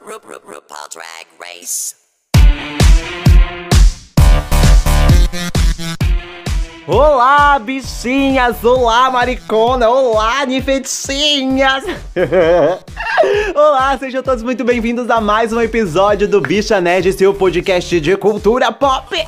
Ru- 0.00 0.18
Ru- 0.24 0.40
RuPaul 0.44 0.88
Drag 0.90 1.26
Race. 1.38 1.94
Olá, 6.86 7.58
bichinhas! 7.58 8.64
Olá, 8.64 9.10
maricona! 9.10 9.88
Olá, 9.88 10.44
nifetinhas! 10.46 11.84
Olá, 13.54 13.98
sejam 13.98 14.22
todos 14.22 14.42
muito 14.42 14.64
bem-vindos 14.64 15.10
a 15.10 15.20
mais 15.20 15.52
um 15.52 15.60
episódio 15.60 16.26
do 16.26 16.40
Bicha 16.40 16.80
Nerd, 16.80 17.12
seu 17.12 17.34
podcast 17.34 18.00
de 18.00 18.16
cultura 18.16 18.72
pop! 18.72 19.14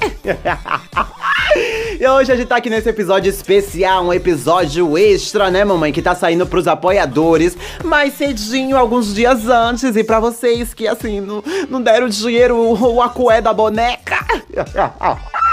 E 2.00 2.08
hoje 2.08 2.32
a 2.32 2.36
gente 2.36 2.48
tá 2.48 2.57
aqui 2.57 2.70
nesse 2.70 2.89
episódio 2.89 3.29
especial, 3.29 4.07
um 4.07 4.12
episódio 4.12 4.96
extra, 4.96 5.50
né, 5.50 5.64
mamãe? 5.64 5.93
Que 5.93 6.00
tá 6.00 6.14
saindo 6.14 6.46
pros 6.46 6.66
apoiadores 6.66 7.57
mais 7.84 8.14
cedinho, 8.14 8.76
alguns 8.76 9.14
dias 9.14 9.46
antes. 9.46 9.95
E 9.95 10.02
pra 10.02 10.18
vocês 10.18 10.72
que, 10.72 10.89
assim, 10.89 11.20
não, 11.20 11.45
não 11.68 11.82
deram 11.82 12.09
dinheiro, 12.09 12.56
o 12.56 13.03
acué 13.03 13.40
da 13.40 13.53
boneca. 13.53 14.17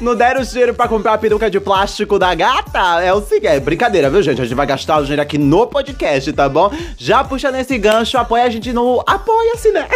Não 0.00 0.14
deram 0.14 0.42
dinheiro 0.42 0.74
pra 0.74 0.88
comprar 0.88 1.14
a 1.14 1.18
peruca 1.18 1.50
de 1.50 1.58
plástico 1.58 2.18
da 2.18 2.34
gata? 2.34 3.00
É 3.02 3.12
o 3.12 3.20
seguinte, 3.20 3.46
é 3.46 3.60
brincadeira, 3.60 4.10
viu, 4.10 4.22
gente? 4.22 4.40
A 4.40 4.44
gente 4.44 4.54
vai 4.54 4.66
gastar 4.66 4.98
o 4.98 5.02
dinheiro 5.02 5.22
aqui 5.22 5.38
no 5.38 5.66
podcast, 5.66 6.32
tá 6.32 6.48
bom? 6.48 6.70
Já 6.96 7.24
puxa 7.24 7.50
nesse 7.50 7.76
gancho, 7.78 8.18
apoia 8.18 8.44
a 8.44 8.50
gente 8.50 8.72
no 8.72 9.02
Apoia-se, 9.06 9.70
né? 9.72 9.88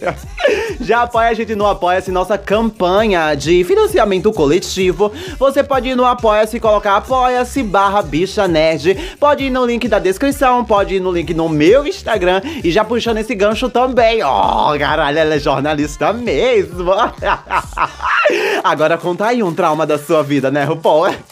Já 0.80 1.02
apoia 1.02 1.28
a 1.28 1.34
gente 1.34 1.54
no 1.54 1.66
Apoia-se, 1.66 2.10
nossa 2.10 2.36
campanha 2.36 3.34
de 3.34 3.64
financiamento 3.64 4.32
coletivo. 4.32 5.12
Você 5.38 5.62
pode 5.62 5.88
ir 5.88 5.96
no 5.96 6.04
Apoia-se 6.04 6.56
e 6.56 6.60
colocar 6.60 6.96
Apoia-se 6.96 7.62
barra 7.62 8.02
bicha 8.02 8.48
nerd. 8.48 9.16
Pode 9.18 9.44
ir 9.44 9.50
no 9.50 9.64
link 9.64 9.88
da 9.88 9.98
descrição, 9.98 10.64
pode 10.64 10.96
ir 10.96 11.00
no 11.00 11.12
link 11.12 11.32
no 11.34 11.48
meu 11.48 11.86
Instagram 11.86 12.40
e 12.62 12.70
já 12.70 12.84
puxando 12.84 13.18
esse 13.18 13.34
gancho 13.34 13.68
também. 13.68 14.22
Oh, 14.22 14.76
caralho, 14.78 15.18
ela 15.18 15.34
é 15.34 15.38
jornalista 15.38 16.12
mesmo. 16.12 16.92
Agora 18.64 18.96
conta 19.12 19.26
aí 19.26 19.42
um 19.42 19.52
trauma 19.52 19.86
da 19.86 19.98
sua 19.98 20.22
vida, 20.22 20.50
né, 20.50 20.64
RuPaul? 20.64 21.04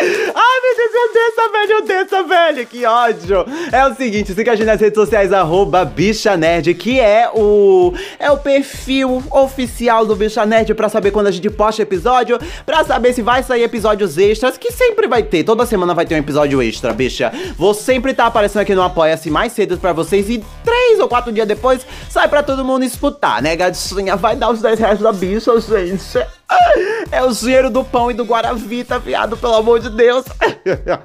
Ai, 0.00 0.60
meu 0.62 0.76
Deus, 0.76 0.94
eu 0.94 1.12
desça, 1.12 1.52
velho, 1.52 1.72
eu 1.72 1.82
desça, 1.84 2.22
velho, 2.22 2.66
que 2.66 2.86
ódio. 2.86 3.44
É 3.72 3.84
o 3.86 3.94
seguinte, 3.94 4.32
siga 4.32 4.52
a 4.52 4.54
gente 4.54 4.66
nas 4.66 4.80
redes 4.80 4.94
sociais, 4.94 5.32
arroba 5.32 5.84
Bicha 5.84 6.36
Nerd, 6.36 6.72
que 6.74 7.00
é 7.00 7.28
o, 7.34 7.92
é 8.18 8.30
o 8.30 8.36
perfil 8.36 9.22
oficial 9.30 10.06
do 10.06 10.14
Bicha 10.14 10.46
Nerd 10.46 10.72
pra 10.74 10.88
saber 10.88 11.10
quando 11.10 11.26
a 11.26 11.30
gente 11.30 11.50
posta 11.50 11.82
episódio, 11.82 12.38
pra 12.64 12.84
saber 12.84 13.12
se 13.12 13.22
vai 13.22 13.42
sair 13.42 13.64
episódios 13.64 14.16
extras, 14.16 14.56
que 14.56 14.70
sempre 14.70 15.08
vai 15.08 15.22
ter, 15.22 15.42
toda 15.42 15.66
semana 15.66 15.94
vai 15.94 16.06
ter 16.06 16.14
um 16.14 16.18
episódio 16.18 16.62
extra, 16.62 16.92
bicha. 16.92 17.32
Vou 17.56 17.74
sempre 17.74 18.12
estar 18.12 18.26
aparecendo 18.26 18.62
aqui 18.62 18.74
no 18.74 18.82
Apoia-se 18.82 19.30
mais 19.30 19.52
cedo 19.52 19.76
pra 19.78 19.92
vocês 19.92 20.30
e 20.30 20.42
três 20.64 21.00
ou 21.00 21.08
quatro 21.08 21.32
dias 21.32 21.48
depois 21.48 21.84
sai 22.08 22.28
pra 22.28 22.42
todo 22.42 22.64
mundo 22.64 22.84
escutar, 22.84 23.42
né, 23.42 23.56
gatinha? 23.56 24.16
Vai 24.16 24.36
dar 24.36 24.50
os 24.50 24.62
10 24.62 24.78
reais 24.78 24.98
da 25.00 25.12
bicha, 25.12 25.58
gente. 25.60 26.37
É 27.10 27.22
o 27.22 27.32
dinheiro 27.32 27.70
do 27.70 27.82
pão 27.82 28.10
e 28.10 28.14
do 28.14 28.22
Guaravita, 28.24 28.98
viado, 28.98 29.36
pelo 29.36 29.54
amor 29.54 29.80
de 29.80 29.88
Deus. 29.88 30.26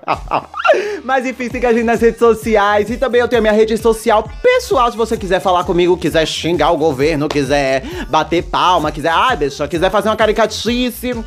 Mas 1.03 1.25
enfim, 1.25 1.49
siga 1.49 1.69
a 1.69 1.73
gente 1.73 1.85
nas 1.85 2.01
redes 2.01 2.19
sociais. 2.19 2.89
E 2.89 2.97
também 2.97 3.21
eu 3.21 3.27
tenho 3.27 3.39
a 3.39 3.41
minha 3.41 3.53
rede 3.53 3.77
social 3.77 4.29
pessoal. 4.41 4.91
Se 4.91 4.97
você 4.97 5.15
quiser 5.15 5.39
falar 5.39 5.63
comigo, 5.63 5.97
quiser 5.97 6.25
xingar 6.25 6.71
o 6.71 6.77
governo, 6.77 7.29
quiser 7.29 7.83
bater 8.09 8.43
palma, 8.43 8.91
quiser. 8.91 9.11
Ai, 9.11 9.37
bicho, 9.37 9.65
quiser 9.67 9.89
fazer 9.89 10.09
uma 10.09 10.17
caricatice. 10.17 11.23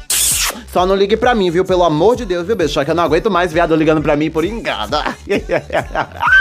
Só 0.73 0.85
não 0.85 0.95
ligue 0.95 1.17
pra 1.17 1.35
mim, 1.35 1.51
viu? 1.51 1.65
Pelo 1.65 1.83
amor 1.85 2.17
de 2.17 2.25
Deus, 2.25 2.47
viu, 2.47 2.57
bicho? 2.57 2.85
Que 2.85 2.91
eu 2.91 2.95
não 2.95 3.05
aguento 3.05 3.31
mais 3.31 3.53
viado 3.53 3.75
ligando 3.75 4.03
pra 4.03 4.17
mim 4.17 4.31
por 4.31 4.45
engano. 4.45 4.99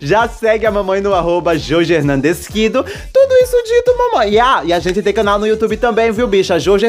Já 0.00 0.28
segue 0.28 0.66
a 0.66 0.70
mamãe 0.70 1.00
no 1.00 1.14
arroba 1.14 1.58
Jorge. 1.58 1.94
Tudo 1.98 3.34
isso 3.42 3.62
dito, 3.64 3.96
mamãe. 3.96 4.32
E, 4.32 4.40
ah, 4.40 4.62
e 4.64 4.72
a 4.72 4.78
gente 4.78 5.02
tem 5.02 5.12
canal 5.12 5.38
no 5.38 5.46
YouTube 5.46 5.76
também, 5.76 6.10
viu, 6.10 6.26
bicha? 6.26 6.58
Jorge 6.58 6.86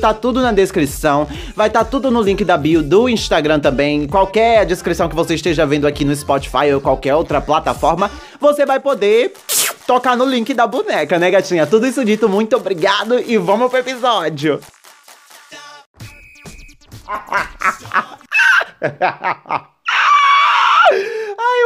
tá 0.00 0.14
tudo 0.14 0.40
na 0.40 0.52
descrição. 0.52 1.26
Vai 1.54 1.70
tá 1.70 1.84
tudo 1.84 2.10
no 2.10 2.22
link 2.22 2.44
da 2.44 2.56
bio 2.56 2.82
do 2.82 3.08
Instagram 3.08 3.60
também. 3.60 4.06
Qualquer 4.06 4.64
descrição 4.66 5.08
que 5.08 5.14
você 5.14 5.34
esteja 5.34 5.66
vendo 5.66 5.86
aqui 5.86 6.04
no 6.04 6.14
Spotify 6.14 6.72
ou 6.74 6.80
qualquer 6.80 7.14
outra 7.14 7.40
plataforma, 7.40 8.10
você 8.40 8.64
vai 8.66 8.80
poder 8.80 9.32
tocar 9.86 10.16
no 10.16 10.24
link 10.24 10.54
da 10.54 10.66
boneca, 10.66 11.18
né, 11.18 11.30
gatinha? 11.30 11.66
Tudo 11.66 11.86
isso 11.86 12.04
dito, 12.04 12.28
muito 12.28 12.56
obrigado 12.56 13.18
e 13.18 13.36
vamos 13.36 13.70
pro 13.70 13.78
episódio. 13.78 14.60
Ai, 17.08 17.48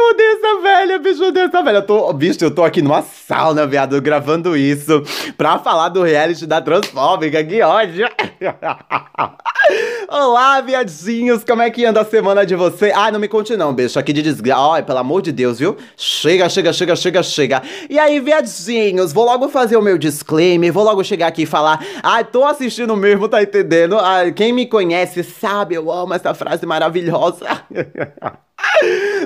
eu 0.07 0.11
odeio 0.11 0.31
essa 0.31 0.61
velha, 0.61 0.99
bicho, 0.99 1.23
eu 1.23 1.45
essa 1.45 1.63
velha. 1.63 1.77
Eu 1.77 1.85
tô, 1.85 2.13
bicho, 2.13 2.37
eu 2.41 2.51
tô 2.51 2.63
aqui 2.63 2.81
numa 2.81 3.01
sauna, 3.01 3.67
viado, 3.67 4.01
gravando 4.01 4.55
isso 4.55 5.03
pra 5.37 5.59
falar 5.59 5.89
do 5.89 6.01
reality 6.03 6.45
da 6.45 6.61
transfóbica, 6.61 7.43
que 7.43 7.61
ódio. 7.61 8.07
Olá, 10.09 10.61
viadinhos, 10.61 11.43
como 11.43 11.61
é 11.61 11.69
que 11.69 11.83
anda 11.83 11.99
a 12.01 12.05
semana 12.05 12.45
de 12.45 12.55
você? 12.55 12.91
Ai, 12.95 13.11
não 13.11 13.19
me 13.19 13.27
conte 13.27 13.57
não, 13.57 13.73
bicho, 13.73 13.99
aqui 13.99 14.13
de 14.13 14.21
desgraça. 14.21 14.57
Ai, 14.75 14.83
pelo 14.83 14.99
amor 14.99 15.21
de 15.21 15.31
Deus, 15.31 15.59
viu? 15.59 15.75
Chega, 15.97 16.47
chega, 16.47 16.71
chega, 16.71 16.95
chega, 16.95 17.23
chega. 17.23 17.61
E 17.89 17.99
aí, 17.99 18.19
viadinhos, 18.19 19.11
vou 19.11 19.25
logo 19.25 19.49
fazer 19.49 19.75
o 19.75 19.81
meu 19.81 19.97
disclaimer, 19.97 20.71
vou 20.71 20.83
logo 20.83 21.03
chegar 21.03 21.27
aqui 21.27 21.43
e 21.43 21.45
falar. 21.45 21.83
Ai, 22.01 22.23
tô 22.23 22.45
assistindo 22.45 22.95
mesmo, 22.95 23.27
tá 23.27 23.43
entendendo? 23.43 23.97
Ai, 23.99 24.31
quem 24.31 24.53
me 24.53 24.65
conhece 24.65 25.23
sabe, 25.23 25.75
eu 25.75 25.91
amo 25.91 26.13
essa 26.13 26.33
frase 26.33 26.65
maravilhosa. 26.65 27.45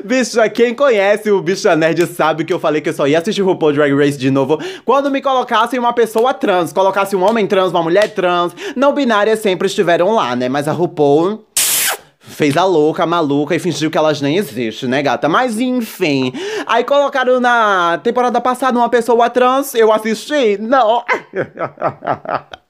Bicha, 0.03 0.49
quem 0.49 0.73
conhece 0.73 1.31
o 1.31 1.41
Bicha 1.41 1.75
Nerd 1.75 2.05
sabe 2.07 2.43
que 2.43 2.53
eu 2.53 2.59
falei 2.59 2.81
que 2.81 2.89
eu 2.89 2.93
só 2.93 3.07
ia 3.07 3.19
assistir 3.19 3.41
RuPaul 3.41 3.73
Drag 3.73 3.93
Race 3.93 4.17
de 4.17 4.31
novo 4.31 4.57
quando 4.85 5.11
me 5.11 5.21
colocassem 5.21 5.79
uma 5.79 5.93
pessoa 5.93 6.33
trans, 6.33 6.73
colocasse 6.73 7.15
um 7.15 7.23
homem 7.23 7.47
trans, 7.47 7.71
uma 7.71 7.83
mulher 7.83 8.13
trans, 8.13 8.55
não 8.75 8.93
binárias 8.93 9.39
sempre 9.39 9.67
estiveram 9.67 10.13
lá, 10.13 10.35
né? 10.35 10.49
Mas 10.49 10.67
a 10.67 10.71
RuPaul 10.71 11.45
fez 12.19 12.55
a 12.55 12.63
louca, 12.63 13.03
a 13.03 13.05
maluca 13.05 13.55
e 13.55 13.59
fingiu 13.59 13.91
que 13.91 13.97
elas 13.97 14.21
nem 14.21 14.37
existem, 14.37 14.87
né, 14.87 15.01
gata? 15.01 15.27
Mas 15.27 15.59
enfim. 15.59 16.33
Aí 16.65 16.83
colocaram 16.83 17.39
na 17.39 17.99
temporada 18.03 18.39
passada 18.39 18.77
uma 18.77 18.89
pessoa 18.89 19.29
trans, 19.29 19.75
eu 19.75 19.91
assisti? 19.91 20.57
Não. 20.59 21.03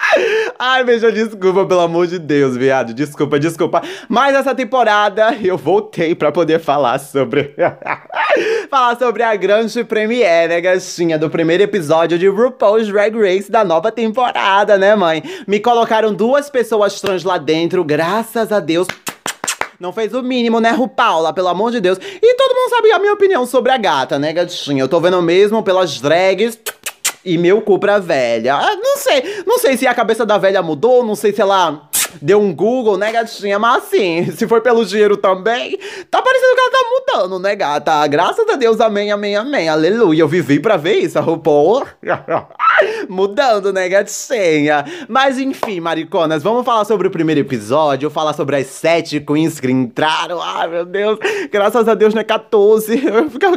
Ai, 0.60 0.84
veja, 0.84 1.12
desculpa, 1.12 1.66
pelo 1.66 1.80
amor 1.80 2.08
de 2.08 2.20
Deus, 2.20 2.56
viado. 2.56 2.94
Desculpa, 2.94 3.40
desculpa. 3.40 3.82
Mas 4.08 4.36
essa 4.36 4.54
temporada 4.54 5.38
eu 5.42 5.58
voltei 5.58 6.14
pra 6.14 6.32
poder 6.32 6.60
falar 6.60 7.00
sobre. 7.00 7.56
falar 8.70 8.98
sobre 8.98 9.24
a 9.24 9.36
grande 9.36 9.84
premiere, 9.84 10.50
né, 10.50 10.62
gatinha? 10.62 11.18
Do 11.18 11.30
primeiro 11.30 11.64
episódio 11.64 12.18
de 12.18 12.28
RuPaul's 12.28 12.88
Drag 12.88 13.16
Race 13.18 13.52
da 13.52 13.64
nova 13.64 13.92
temporada, 13.92 14.78
né, 14.78 14.96
mãe? 14.96 15.24
Me 15.48 15.60
colocaram 15.60 16.14
duas 16.14 16.50
pessoas 16.50 17.00
trans 17.00 17.24
lá 17.24 17.38
dentro, 17.38 17.84
graças 17.84 18.52
a 18.52 18.60
Deus. 18.60 18.88
Não 19.80 19.92
fez 19.92 20.14
o 20.14 20.22
mínimo, 20.22 20.60
né, 20.60 20.70
Rupaula? 20.70 21.34
Pelo 21.34 21.48
amor 21.48 21.72
de 21.72 21.82
Deus. 21.82 21.98
E 21.98 22.36
todo 22.36 22.56
mundo 22.56 22.70
sabe 22.70 22.92
a 22.92 23.00
minha 23.00 23.14
opinião 23.14 23.48
sobre 23.48 23.72
a 23.72 23.78
gata, 23.78 24.20
né, 24.20 24.32
gatinha? 24.32 24.84
Eu 24.84 24.88
tô 24.88 25.00
vendo 25.00 25.20
mesmo 25.24 25.64
pelas 25.64 26.00
drags 26.00 26.60
e 27.24 27.38
meu 27.38 27.62
cu 27.62 27.80
pra 27.80 28.00
velha. 28.00 28.56
Ah, 28.56 28.76
não 28.76 28.98
sei, 28.98 29.44
não 29.46 29.58
sei 29.60 29.78
se 29.78 29.88
a 29.88 29.94
cabeça 29.94 30.26
da 30.26 30.38
velha 30.38 30.62
mudou, 30.62 31.06
não 31.06 31.16
sei 31.16 31.34
se 31.34 31.42
ela 31.42 31.90
deu 32.22 32.40
um 32.40 32.54
Google, 32.54 32.98
né, 32.98 33.12
gatinha? 33.12 33.60
Mas 33.60 33.84
assim, 33.84 34.32
se 34.36 34.48
for 34.48 34.62
pelo 34.62 34.86
dinheiro 34.86 35.18
também, 35.18 35.78
tá 36.10 36.22
parecendo 36.22 36.56
que 36.56 36.62
ela 36.62 36.72
tá 36.72 36.80
mudando, 36.90 37.40
né, 37.40 37.56
gata? 37.56 38.08
Graças 38.08 38.48
a 38.50 38.56
Deus, 38.56 38.80
amém, 38.80 39.12
amém, 39.12 39.36
amém, 39.36 39.70
aleluia. 39.70 40.22
Eu 40.22 40.28
vivi 40.28 40.60
pra 40.60 40.78
ver 40.78 40.96
isso, 40.96 41.18
a 41.18 41.22
RuPaul. 41.22 41.86
Mudando, 43.08 43.72
né, 43.72 43.88
gatinha? 43.88 44.86
Mas 45.08 45.38
enfim, 45.38 45.80
mariconas, 45.80 46.42
vamos 46.42 46.66
falar 46.66 46.86
sobre 46.86 47.08
o 47.08 47.12
primeiro 47.12 47.42
episódio, 47.42 48.10
falar 48.10 48.34
sobre 48.34 48.56
as 48.56 48.68
sete 48.68 49.20
queens 49.20 49.60
que 49.60 49.70
entraram. 49.70 50.42
Ai, 50.42 50.68
meu 50.68 50.86
Deus, 50.86 51.20
graças 51.52 51.88
a 51.88 51.94
Deus 51.94 52.14
não 52.14 52.22
é 52.22 52.24
14. 52.24 53.02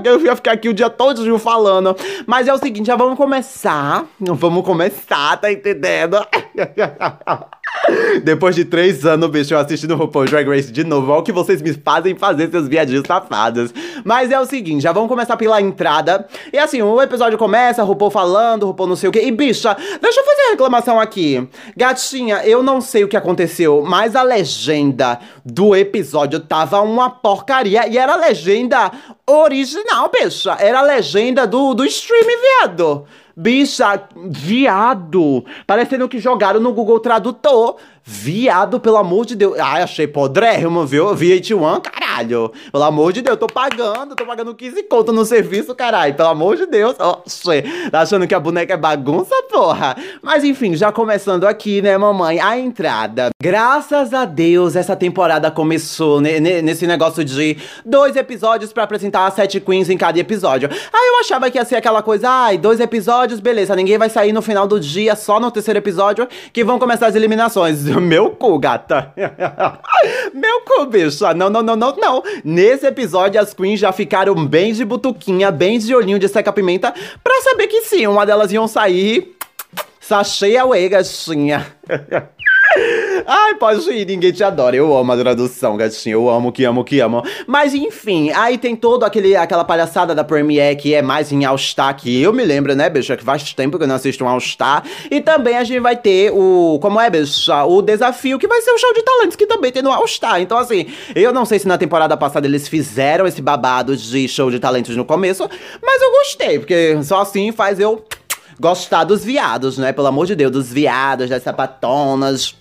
Eu 0.04 0.20
ia 0.20 0.36
ficar 0.36 0.52
aqui 0.52 0.68
o 0.68 0.74
dia 0.74 0.90
todo 0.90 1.24
falando. 1.38 1.96
Mas 2.26 2.48
é 2.48 2.52
o 2.52 2.58
seguinte, 2.58 2.86
já 2.86 2.96
vamos 2.96 3.16
começar. 3.16 4.06
Vamos 4.18 4.64
começar, 4.64 5.36
tá 5.36 5.52
entendendo? 5.52 6.16
Depois 8.22 8.54
de 8.54 8.64
três 8.64 9.04
anos, 9.04 9.28
bicho, 9.30 9.54
eu 9.54 9.58
assistindo 9.58 9.96
RuPaul 9.96 10.26
Drag 10.26 10.48
Race 10.48 10.72
de 10.72 10.84
novo. 10.84 11.10
Olha 11.10 11.20
o 11.20 11.22
que 11.22 11.32
vocês 11.32 11.60
me 11.60 11.72
fazem 11.72 12.14
fazer, 12.14 12.50
seus 12.50 12.68
viadinhos 12.68 13.04
safados. 13.06 13.72
Mas 14.04 14.30
é 14.30 14.40
o 14.40 14.46
seguinte, 14.46 14.82
já 14.82 14.92
vamos 14.92 15.08
começar 15.08 15.36
pela 15.36 15.60
entrada. 15.60 16.26
E 16.52 16.58
assim, 16.58 16.80
o 16.82 17.00
episódio 17.00 17.38
começa, 17.38 17.82
RuPaul 17.82 18.10
falando, 18.10 18.66
RuPaul 18.66 18.88
não 18.88 18.96
sei 18.96 19.08
o 19.08 19.12
quê. 19.12 19.22
E, 19.24 19.30
bicha, 19.30 19.76
deixa 20.00 20.20
eu 20.20 20.24
fazer 20.24 20.42
uma 20.42 20.50
reclamação 20.50 21.00
aqui. 21.00 21.46
Gatinha, 21.76 22.44
eu 22.44 22.62
não 22.62 22.80
sei 22.80 23.04
o 23.04 23.08
que 23.08 23.16
aconteceu, 23.16 23.82
mas 23.82 24.16
a 24.16 24.22
legenda 24.22 25.18
do 25.44 25.74
episódio 25.74 26.40
tava 26.40 26.80
uma 26.80 27.10
porcaria. 27.10 27.88
E 27.88 27.98
era 27.98 28.14
a 28.14 28.16
legenda 28.16 28.90
original, 29.26 30.10
bicha. 30.10 30.56
Era 30.58 30.80
a 30.80 30.82
legenda 30.82 31.46
do, 31.46 31.74
do 31.74 31.84
stream, 31.84 32.24
viado. 32.60 33.04
Bicha, 33.36 34.00
viado. 34.30 35.44
Parecendo 35.66 36.08
que 36.08 36.20
jogaram 36.20 36.60
no 36.60 36.72
Google 36.72 37.00
Tradutor. 37.00 37.53
Paul 37.54 37.78
Viado, 38.06 38.78
pelo 38.78 38.98
amor 38.98 39.24
de 39.24 39.34
Deus. 39.34 39.58
Ai, 39.58 39.82
achei 39.82 40.06
podrérrimo, 40.06 40.84
viu? 40.84 41.06
VH1, 41.14 41.80
caralho. 41.80 42.52
Pelo 42.70 42.84
amor 42.84 43.14
de 43.14 43.22
Deus, 43.22 43.38
tô 43.38 43.46
pagando, 43.46 44.14
tô 44.14 44.26
pagando 44.26 44.54
15 44.54 44.82
conto 44.82 45.10
no 45.10 45.24
serviço, 45.24 45.74
caralho. 45.74 46.12
Pelo 46.14 46.28
amor 46.28 46.54
de 46.56 46.66
Deus. 46.66 46.94
Oxê, 47.00 47.64
tá 47.90 48.02
achando 48.02 48.26
que 48.26 48.34
a 48.34 48.40
boneca 48.40 48.74
é 48.74 48.76
bagunça, 48.76 49.34
porra? 49.50 49.96
Mas 50.20 50.44
enfim, 50.44 50.76
já 50.76 50.92
começando 50.92 51.44
aqui, 51.46 51.80
né, 51.80 51.96
mamãe? 51.96 52.38
A 52.40 52.58
entrada. 52.58 53.30
Graças 53.42 54.12
a 54.12 54.26
Deus, 54.26 54.76
essa 54.76 54.94
temporada 54.94 55.50
começou 55.50 56.20
nesse 56.20 56.86
negócio 56.86 57.24
de 57.24 57.56
dois 57.86 58.16
episódios 58.16 58.70
para 58.70 58.82
apresentar 58.82 59.26
as 59.26 59.34
sete 59.34 59.58
queens 59.60 59.88
em 59.88 59.96
cada 59.96 60.18
episódio. 60.18 60.68
Aí 60.70 61.08
eu 61.08 61.20
achava 61.20 61.50
que 61.50 61.56
ia 61.56 61.64
ser 61.64 61.76
aquela 61.76 62.02
coisa, 62.02 62.28
ai, 62.28 62.58
dois 62.58 62.80
episódios, 62.80 63.40
beleza, 63.40 63.74
ninguém 63.74 63.96
vai 63.96 64.10
sair 64.10 64.32
no 64.32 64.42
final 64.42 64.66
do 64.66 64.78
dia, 64.78 65.16
só 65.16 65.40
no 65.40 65.50
terceiro 65.50 65.78
episódio, 65.78 66.28
que 66.52 66.62
vão 66.62 66.78
começar 66.78 67.06
as 67.06 67.14
eliminações. 67.14 67.93
Meu 68.00 68.30
cu, 68.30 68.58
gata. 68.58 69.12
Meu 70.34 70.60
cu, 70.62 70.86
bicha. 70.86 71.34
Não, 71.34 71.48
não, 71.48 71.62
não, 71.62 71.76
não, 71.76 71.96
não. 71.96 72.22
Nesse 72.44 72.86
episódio, 72.86 73.40
as 73.40 73.54
queens 73.54 73.80
já 73.80 73.92
ficaram 73.92 74.34
bem 74.46 74.72
de 74.72 74.84
butuquinha, 74.84 75.50
bem 75.50 75.78
de 75.78 75.94
olhinho 75.94 76.18
de 76.18 76.28
seca-pimenta, 76.28 76.92
pra 77.22 77.40
saber 77.42 77.66
que 77.68 77.82
sim, 77.82 78.06
uma 78.06 78.26
delas 78.26 78.52
iam 78.52 78.66
sair. 78.66 79.36
Sachê 80.00 80.56
away, 80.56 80.88
gatinha. 80.88 81.66
Ai, 83.26 83.54
pode 83.54 83.88
ir, 83.90 84.06
ninguém 84.06 84.32
te 84.32 84.42
adora. 84.42 84.76
Eu 84.76 84.96
amo 84.96 85.12
a 85.12 85.16
tradução, 85.16 85.76
gatinho. 85.76 86.14
Eu 86.14 86.28
amo, 86.28 86.52
que 86.52 86.64
amo, 86.64 86.84
que 86.84 87.00
amo. 87.00 87.22
Mas 87.46 87.74
enfim, 87.74 88.30
aí 88.30 88.58
tem 88.58 88.74
todo 88.76 89.04
aquele 89.04 89.36
aquela 89.36 89.64
palhaçada 89.64 90.14
da 90.14 90.24
Premiere 90.24 90.76
que 90.76 90.94
é 90.94 91.02
mais 91.02 91.32
em 91.32 91.44
All 91.44 91.56
Star, 91.56 91.96
que 91.96 92.22
eu 92.22 92.32
me 92.32 92.44
lembro, 92.44 92.74
né, 92.74 92.90
bicha? 92.90 93.16
Que 93.16 93.24
faz 93.24 93.52
tempo 93.54 93.78
que 93.78 93.84
eu 93.84 93.88
não 93.88 93.94
assisto 93.94 94.24
um 94.24 94.28
All 94.28 94.40
Star. 94.40 94.84
E 95.10 95.20
também 95.20 95.56
a 95.56 95.64
gente 95.64 95.80
vai 95.80 95.96
ter 95.96 96.32
o. 96.32 96.78
Como 96.80 97.00
é, 97.00 97.08
bicha? 97.08 97.64
O 97.64 97.80
desafio, 97.80 98.38
que 98.38 98.48
vai 98.48 98.60
ser 98.60 98.72
o 98.72 98.78
show 98.78 98.92
de 98.92 99.02
talentos, 99.02 99.36
que 99.36 99.46
também 99.46 99.72
tem 99.72 99.82
no 99.82 99.92
All 99.92 100.06
Star. 100.06 100.40
Então, 100.40 100.58
assim, 100.58 100.86
eu 101.14 101.32
não 101.32 101.44
sei 101.44 101.58
se 101.58 101.68
na 101.68 101.78
temporada 101.78 102.16
passada 102.16 102.46
eles 102.46 102.68
fizeram 102.68 103.26
esse 103.26 103.40
babado 103.40 103.96
de 103.96 104.28
show 104.28 104.50
de 104.50 104.58
talentos 104.58 104.96
no 104.96 105.04
começo, 105.04 105.48
mas 105.82 106.02
eu 106.02 106.10
gostei, 106.10 106.58
porque 106.58 106.98
só 107.02 107.20
assim 107.20 107.52
faz 107.52 107.78
eu 107.78 108.04
gostar 108.58 109.04
dos 109.04 109.24
viados, 109.24 109.78
né? 109.78 109.92
Pelo 109.92 110.06
amor 110.06 110.26
de 110.26 110.34
Deus, 110.34 110.50
dos 110.50 110.72
viados, 110.72 111.28
das 111.28 111.42
sapatonas 111.42 112.54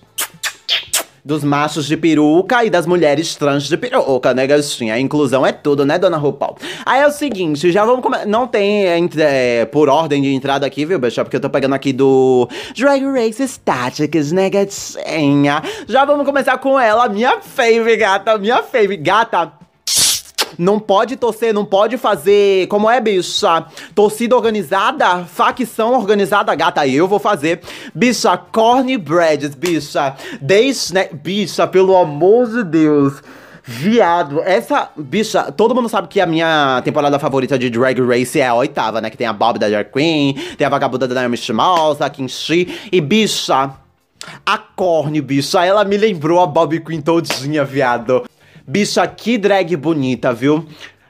dos 1.24 1.42
machos 1.42 1.86
de 1.86 1.96
peruca 1.96 2.64
e 2.64 2.70
das 2.70 2.86
mulheres 2.86 3.34
trans 3.34 3.64
de 3.64 3.76
peruca, 3.76 4.34
né, 4.34 4.46
gatinha? 4.46 4.94
A 4.94 5.00
inclusão 5.00 5.46
é 5.46 5.52
tudo, 5.52 5.86
né, 5.86 5.98
dona 5.98 6.18
RuPaul? 6.18 6.56
Aí 6.84 7.00
é 7.00 7.06
o 7.06 7.10
seguinte, 7.10 7.72
já 7.72 7.84
vamos 7.84 8.02
começar. 8.02 8.26
Não 8.26 8.46
tem 8.46 8.84
é, 9.18 9.64
por 9.64 9.88
ordem 9.88 10.20
de 10.20 10.34
entrada 10.34 10.66
aqui, 10.66 10.84
viu, 10.84 10.98
bicha? 10.98 11.24
Porque 11.24 11.36
eu 11.36 11.40
tô 11.40 11.48
pegando 11.48 11.74
aqui 11.74 11.92
do 11.92 12.48
Drag 12.76 13.02
Race 13.06 13.42
Statics, 13.42 14.32
né, 14.32 14.50
gatinha? 14.50 15.62
Já 15.88 16.04
vamos 16.04 16.26
começar 16.26 16.58
com 16.58 16.78
ela, 16.78 17.08
minha 17.08 17.40
fave, 17.40 17.96
gata, 17.96 18.36
minha 18.36 18.62
fave. 18.62 18.96
Gata, 18.96 19.63
não 20.58 20.78
pode 20.78 21.16
torcer, 21.16 21.52
não 21.52 21.64
pode 21.64 21.96
fazer. 21.96 22.66
Como 22.68 22.88
é, 22.88 23.00
bicha? 23.00 23.66
Torcida 23.94 24.36
organizada, 24.36 25.24
facção 25.24 25.94
organizada, 25.94 26.54
gata, 26.54 26.86
eu 26.86 27.08
vou 27.08 27.18
fazer. 27.18 27.60
Bicha, 27.94 28.36
cornbreads, 28.36 29.54
bicha. 29.54 30.14
Deixa, 30.40 30.94
né? 30.94 31.08
Bicha, 31.12 31.66
pelo 31.66 31.96
amor 31.96 32.48
de 32.48 32.64
Deus. 32.64 33.22
Viado, 33.66 34.42
essa 34.42 34.90
bicha, 34.94 35.50
todo 35.50 35.74
mundo 35.74 35.88
sabe 35.88 36.06
que 36.08 36.20
a 36.20 36.26
minha 36.26 36.82
temporada 36.84 37.18
favorita 37.18 37.58
de 37.58 37.70
Drag 37.70 37.98
Race 37.98 38.38
é 38.38 38.46
a 38.46 38.54
oitava, 38.54 39.00
né? 39.00 39.08
Que 39.08 39.16
tem 39.16 39.26
a 39.26 39.32
Bob 39.32 39.58
da 39.58 39.68
Drag 39.68 39.90
Queen, 39.90 40.34
tem 40.58 40.66
a 40.66 40.70
vagabunda 40.70 41.08
da 41.08 41.14
Naomi 41.14 41.38
Schmaltz, 41.38 42.02
a 42.02 42.10
Kimchi. 42.10 42.90
E 42.92 43.00
bicha, 43.00 43.70
a 44.44 44.58
Corne, 44.58 45.22
bicha, 45.22 45.64
ela 45.64 45.82
me 45.82 45.96
lembrou 45.96 46.40
a 46.40 46.46
Bob 46.46 46.78
Queen 46.80 47.00
todinha, 47.00 47.64
viado. 47.64 48.24
Bicha, 48.66 49.06
que 49.06 49.36
drag 49.36 49.76
bonita, 49.76 50.32
viu? 50.32 50.66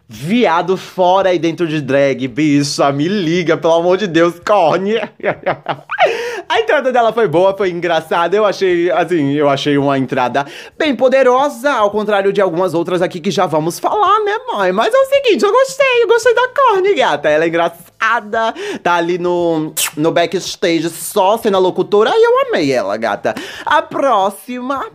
Viado 0.09 0.77
fora 0.77 1.33
e 1.33 1.39
dentro 1.39 1.67
de 1.69 1.81
drag, 1.81 2.27
bicha, 2.27 2.91
me 2.93 3.07
liga, 3.07 3.57
pelo 3.57 3.75
amor 3.75 3.97
de 3.97 4.09
Deus, 4.09 4.41
corne. 4.45 4.97
A 6.49 6.61
entrada 6.61 6.93
dela 6.93 7.13
foi 7.13 7.27
boa, 7.29 7.57
foi 7.57 7.71
engraçada. 7.71 8.37
Eu 8.37 8.45
achei, 8.45 8.91
assim, 8.91 9.33
eu 9.33 9.49
achei 9.49 9.79
uma 9.79 9.97
entrada 9.97 10.45
bem 10.77 10.95
poderosa, 10.97 11.73
ao 11.73 11.91
contrário 11.91 12.33
de 12.33 12.41
algumas 12.41 12.75
outras 12.75 13.01
aqui 13.01 13.21
que 13.21 13.31
já 13.31 13.47
vamos 13.47 13.79
falar, 13.79 14.19
né, 14.25 14.37
mãe? 14.53 14.73
Mas 14.73 14.93
é 14.93 14.99
o 14.99 15.07
seguinte, 15.07 15.45
eu 15.45 15.53
gostei, 15.53 16.03
eu 16.03 16.09
gostei 16.09 16.35
da 16.35 16.49
Corne, 16.49 16.95
gata. 16.95 17.29
Ela 17.29 17.45
é 17.45 17.49
engraçada, 17.49 18.53
tá 18.83 18.95
ali 18.95 19.17
no, 19.17 19.73
no 19.97 20.11
backstage 20.11 20.91
só 20.91 21.39
sendo 21.39 21.57
a 21.57 21.61
locutora 21.61 22.11
e 22.15 22.25
eu 22.25 22.49
amei 22.49 22.73
ela, 22.73 22.97
gata. 22.97 23.35
A 23.65 23.81
próxima. 23.81 24.87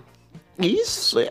Isso. 0.59 1.19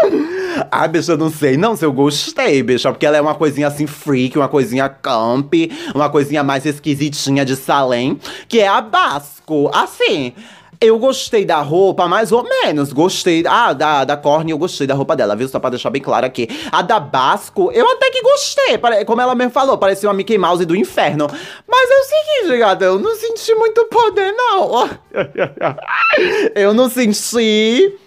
Ah, 0.70 0.86
bicho, 0.86 1.10
eu 1.10 1.18
não 1.18 1.30
sei 1.30 1.56
não 1.56 1.76
se 1.76 1.84
eu 1.84 1.92
gostei, 1.92 2.62
bicho, 2.62 2.88
porque 2.88 3.04
ela 3.04 3.16
é 3.16 3.20
uma 3.20 3.34
coisinha 3.34 3.66
assim 3.66 3.86
freak, 3.86 4.38
uma 4.38 4.48
coisinha 4.48 4.88
camp, 4.88 5.52
uma 5.94 6.08
coisinha 6.08 6.44
mais 6.44 6.64
esquisitinha 6.64 7.44
de 7.44 7.56
Salem, 7.56 8.20
que 8.48 8.60
é 8.60 8.68
a 8.68 8.80
Basco. 8.80 9.68
Assim, 9.74 10.32
eu 10.80 10.98
gostei 10.98 11.44
da 11.44 11.60
roupa, 11.60 12.06
mais 12.06 12.30
ou 12.30 12.44
menos. 12.44 12.92
Gostei. 12.92 13.42
Ah, 13.46 13.72
da, 13.72 14.04
da 14.04 14.16
Corne, 14.16 14.50
eu 14.50 14.58
gostei 14.58 14.86
da 14.86 14.94
roupa 14.94 15.16
dela, 15.16 15.34
viu? 15.34 15.48
Só 15.48 15.58
pra 15.58 15.70
deixar 15.70 15.90
bem 15.90 16.02
claro 16.02 16.26
aqui. 16.26 16.48
A 16.70 16.82
da 16.82 17.00
Basco, 17.00 17.70
eu 17.72 17.88
até 17.90 18.10
que 18.10 18.22
gostei. 18.22 18.78
Como 19.06 19.20
ela 19.20 19.34
mesmo 19.34 19.52
falou, 19.52 19.78
parecia 19.78 20.08
uma 20.08 20.14
Mickey 20.14 20.36
Mouse 20.38 20.64
do 20.64 20.76
inferno. 20.76 21.26
Mas 21.66 21.90
é 21.90 21.94
o 21.94 22.04
seguinte, 22.04 22.58
gata, 22.58 22.84
eu 22.84 22.98
não 22.98 23.14
senti 23.16 23.54
muito 23.54 23.84
poder, 23.86 24.32
não. 24.32 24.90
eu 26.54 26.74
não 26.74 26.88
senti 26.90 27.98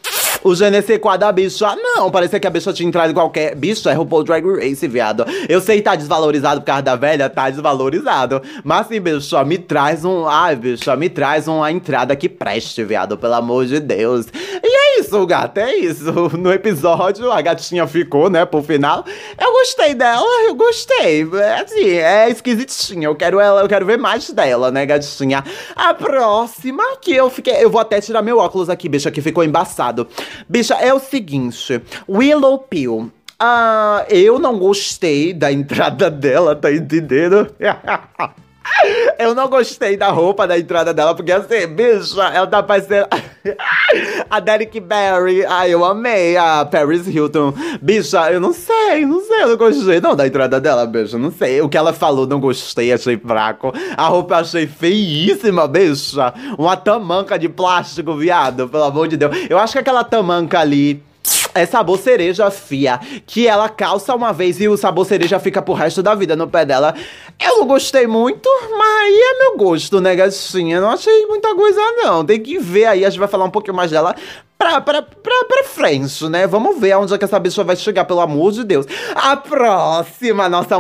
o 0.47 0.51
GNC4 0.51 1.17
da 1.17 1.31
bicha, 1.31 1.75
não, 1.75 2.09
parecia 2.09 2.39
que 2.39 2.47
a 2.47 2.49
bicha 2.49 2.71
tinha 2.71 2.87
entrado 2.87 3.11
em 3.11 3.13
qualquer. 3.13 3.53
Bicho, 3.53 3.89
é 3.89 3.93
RuPaul 3.93 4.23
Drag 4.23 4.45
Race, 4.45 4.87
viado. 4.87 5.25
Eu 5.49 5.59
sei 5.59 5.77
que 5.77 5.83
tá 5.83 5.95
desvalorizado 5.95 6.61
por 6.61 6.67
causa 6.67 6.83
da 6.83 6.95
velha, 6.95 7.29
tá 7.29 7.49
desvalorizado. 7.49 8.41
Mas 8.63 8.87
assim, 8.87 9.01
bicho, 9.01 9.45
me 9.45 9.57
traz 9.57 10.05
um. 10.05 10.25
Ai, 10.25 10.55
bicho, 10.55 10.95
me 10.95 11.09
traz 11.09 11.47
uma 11.47 11.69
entrada 11.69 12.15
que 12.15 12.29
preste, 12.29 12.83
viado, 12.83 13.17
pelo 13.17 13.33
amor 13.33 13.65
de 13.65 13.79
Deus. 13.79 14.27
E 14.63 14.67
é 14.67 14.99
isso, 14.99 15.25
gato, 15.25 15.57
é 15.57 15.75
isso. 15.75 16.07
No 16.37 16.51
episódio, 16.53 17.31
a 17.31 17.41
gatinha 17.41 17.87
ficou, 17.87 18.29
né, 18.29 18.45
pro 18.45 18.61
final. 18.61 19.03
Eu 19.39 19.51
gostei 19.51 19.93
dela, 19.93 20.25
eu 20.45 20.55
gostei. 20.55 21.27
É 21.33 21.61
assim, 21.61 21.89
é 21.89 22.29
esquisitinha. 22.29 23.07
Eu 23.07 23.15
quero 23.15 23.39
ela, 23.39 23.61
eu 23.61 23.67
quero 23.67 23.85
ver 23.85 23.97
mais 23.97 24.29
dela, 24.29 24.71
né, 24.71 24.85
gatinha. 24.85 25.43
A 25.75 25.93
próxima 25.93 26.83
que 27.01 27.13
eu 27.13 27.29
fiquei. 27.29 27.55
Eu 27.63 27.69
vou 27.69 27.81
até 27.81 27.99
tirar 27.99 28.21
meu 28.21 28.37
óculos 28.37 28.69
aqui, 28.69 28.87
bicha, 28.87 29.11
que 29.11 29.21
ficou 29.21 29.43
embaçado. 29.43 30.07
Bicha, 30.47 30.75
é 30.75 30.93
o 30.93 30.99
seguinte: 30.99 31.81
Willow 32.07 32.59
Pill. 32.59 33.11
Ah, 33.39 34.03
eu 34.09 34.39
não 34.39 34.57
gostei 34.57 35.31
da 35.31 35.51
entrada 35.51 36.09
dela, 36.11 36.55
tá 36.55 36.71
entendendo? 36.71 37.47
Eu 39.17 39.33
não 39.33 39.47
gostei 39.49 39.97
da 39.97 40.09
roupa 40.09 40.47
da 40.47 40.57
entrada 40.57 40.93
dela, 40.93 41.15
porque 41.15 41.31
assim, 41.31 41.67
bicha, 41.67 42.23
ela 42.33 42.47
tá 42.47 42.61
parecendo. 42.61 43.07
a 44.29 44.39
Derek 44.39 44.79
Barry. 44.79 45.45
Ai, 45.45 45.73
eu 45.73 45.83
amei 45.83 46.37
a 46.37 46.65
Paris 46.65 47.07
Hilton. 47.07 47.53
Bicha, 47.81 48.31
eu 48.31 48.39
não 48.39 48.53
sei, 48.53 49.05
não 49.05 49.21
sei, 49.21 49.43
eu 49.43 49.49
não 49.49 49.57
gostei 49.57 50.01
não 50.01 50.15
da 50.15 50.27
entrada 50.27 50.59
dela, 50.59 50.85
bicha, 50.85 51.17
não 51.17 51.31
sei. 51.31 51.61
O 51.61 51.69
que 51.69 51.77
ela 51.77 51.93
falou, 51.93 52.27
não 52.27 52.39
gostei, 52.39 52.91
achei 52.91 53.17
fraco. 53.17 53.73
A 53.95 54.07
roupa 54.07 54.35
eu 54.35 54.39
achei 54.39 54.67
feíssima, 54.67 55.67
bicha. 55.67 56.33
Uma 56.57 56.75
tamanca 56.75 57.37
de 57.37 57.49
plástico, 57.49 58.15
viado, 58.15 58.67
pelo 58.67 58.83
amor 58.83 59.07
de 59.07 59.17
Deus. 59.17 59.35
Eu 59.49 59.57
acho 59.57 59.73
que 59.73 59.79
aquela 59.79 60.03
tamanca 60.03 60.59
ali 60.59 61.03
é 61.57 61.65
sabor 61.65 61.97
cereja 61.97 62.49
fia, 62.51 62.99
que 63.25 63.47
ela 63.47 63.69
calça 63.69 64.13
uma 64.15 64.31
vez 64.31 64.59
e 64.59 64.67
o 64.67 64.77
sabor 64.77 65.05
cereja 65.05 65.39
fica 65.39 65.61
pro 65.61 65.73
resto 65.73 66.03
da 66.03 66.13
vida 66.15 66.35
no 66.35 66.47
pé 66.47 66.65
dela. 66.65 66.93
Eu 67.39 67.59
não 67.59 67.67
gostei 67.67 68.07
muito, 68.07 68.49
mas 68.77 68.97
aí 69.07 69.19
é 69.19 69.39
meu 69.39 69.57
gosto, 69.57 70.01
né, 70.01 70.15
gatinha? 70.15 70.81
Não 70.81 70.89
achei 70.89 71.25
muita 71.25 71.55
coisa, 71.55 71.79
não. 71.97 72.25
Tem 72.25 72.41
que 72.41 72.57
ver 72.57 72.85
aí, 72.85 73.05
a 73.05 73.09
gente 73.09 73.19
vai 73.19 73.27
falar 73.27 73.45
um 73.45 73.49
pouquinho 73.49 73.75
mais 73.75 73.91
dela 73.91 74.15
pra, 74.57 74.81
pra, 74.81 75.01
pra, 75.01 75.45
pra 75.47 75.63
frente, 75.63 76.27
né? 76.27 76.47
Vamos 76.47 76.79
ver 76.79 76.91
aonde 76.93 77.13
é 77.13 77.17
que 77.17 77.25
essa 77.25 77.39
bicha 77.39 77.63
vai 77.63 77.75
chegar, 77.75 78.05
pelo 78.05 78.19
amor 78.19 78.51
de 78.51 78.63
Deus. 78.63 78.85
A 79.15 79.37
próxima, 79.37 80.49
nossa... 80.49 80.77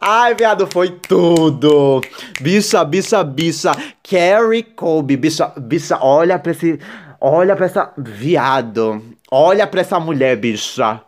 Ai, 0.00 0.34
viado, 0.34 0.66
foi 0.66 0.90
tudo. 0.90 2.00
Bicha, 2.40 2.84
bicha, 2.84 3.22
bicha. 3.24 3.72
Carrie 4.02 4.62
Colby, 4.62 5.16
bicha, 5.16 5.52
bicha, 5.56 5.98
olha 6.00 6.38
pra 6.38 6.52
esse... 6.52 6.78
Olha 7.20 7.56
pra 7.56 7.66
essa. 7.66 7.92
Viado. 7.96 9.02
Olha 9.30 9.66
pra 9.66 9.80
essa 9.80 9.98
mulher, 9.98 10.36
bicha. 10.36 11.00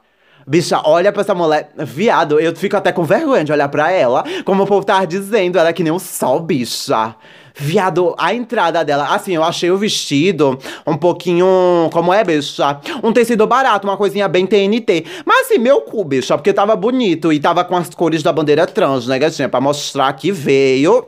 Bicha, 0.47 0.81
olha 0.85 1.13
pra 1.13 1.23
essa 1.23 1.35
mulher. 1.35 1.71
Viado, 1.79 2.41
eu 2.41 2.55
fico 2.57 2.77
até 2.77 2.91
com 2.91 3.05
vergonha 3.05 3.45
de 3.45 3.53
olhar 3.53 3.69
pra 3.69 3.93
ela. 3.93 4.25
Como 4.45 4.65
o 4.65 4.67
povo 4.67 4.85
tava 4.85 5.07
dizendo, 5.07 5.59
ela 5.59 5.69
é 5.69 5.73
que 5.73 5.85
nem 5.85 5.93
um 5.93 5.99
sol, 5.99 6.41
bicha. 6.41 7.15
Viado, 7.55 8.15
a 8.19 8.35
entrada 8.35 8.85
dela, 8.85 9.15
assim, 9.15 9.35
eu 9.35 9.45
achei 9.45 9.71
o 9.71 9.77
vestido 9.77 10.59
um 10.87 10.97
pouquinho. 10.97 11.47
Como 11.93 12.13
é, 12.13 12.25
bicha? 12.25 12.81
Um 13.03 13.13
tecido 13.13 13.47
barato, 13.47 13.87
uma 13.87 13.97
coisinha 13.97 14.27
bem 14.27 14.47
TNT. 14.47 15.05
Mas 15.25 15.47
assim, 15.47 15.59
meu 15.59 15.83
cu, 15.83 16.03
bicha, 16.05 16.37
porque 16.37 16.53
tava 16.53 16.75
bonito 16.75 17.33
e 17.33 17.39
tava 17.39 17.63
com 17.65 17.77
as 17.77 17.91
cores 17.91 18.23
da 18.23 18.33
bandeira 18.33 18.67
trans, 18.67 19.07
né, 19.07 19.19
gatinha? 19.19 19.49
Pra 19.49 19.61
mostrar 19.61 20.13
que 20.15 20.33
veio 20.33 21.07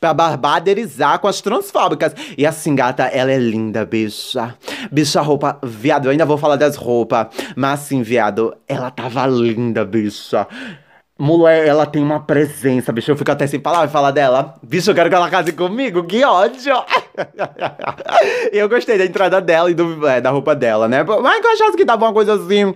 pra 0.00 0.14
barbaderizar 0.14 1.18
com 1.18 1.28
as 1.28 1.40
transfóbicas. 1.40 2.14
E 2.36 2.46
assim, 2.46 2.74
gata, 2.74 3.04
ela 3.04 3.30
é 3.30 3.38
linda, 3.38 3.84
bicha. 3.84 4.54
Bicha, 4.90 5.20
roupa. 5.20 5.58
Viado, 5.62 6.06
eu 6.06 6.10
ainda 6.10 6.24
vou 6.24 6.38
falar 6.38 6.56
das 6.56 6.74
roupas. 6.74 7.26
Mas 7.54 7.80
assim, 7.80 8.02
viado, 8.02 8.56
ela 8.66 8.90
tava 8.90 9.26
linda, 9.26 9.84
bicha. 9.84 10.46
Mulher, 11.18 11.66
ela 11.66 11.84
tem 11.84 12.02
uma 12.02 12.20
presença, 12.20 12.90
bicho. 12.90 13.10
Eu 13.10 13.16
fico 13.16 13.30
até 13.30 13.46
sem 13.46 13.60
palavras 13.60 13.92
falar 13.92 14.10
dela. 14.10 14.54
Bicho, 14.62 14.90
eu 14.90 14.94
quero 14.94 15.10
que 15.10 15.14
ela 15.14 15.28
case 15.28 15.52
comigo. 15.52 16.04
Que 16.04 16.24
ódio! 16.24 16.72
eu 18.50 18.66
gostei 18.70 18.96
da 18.96 19.04
entrada 19.04 19.38
dela 19.38 19.70
e 19.70 19.74
do, 19.74 20.06
é, 20.08 20.18
da 20.18 20.30
roupa 20.30 20.54
dela, 20.56 20.88
né? 20.88 21.04
Mas 21.04 21.44
eu 21.44 21.50
achasse 21.50 21.76
que 21.76 21.84
tava 21.84 22.06
uma 22.06 22.14
coisa 22.14 22.34
assim 22.34 22.74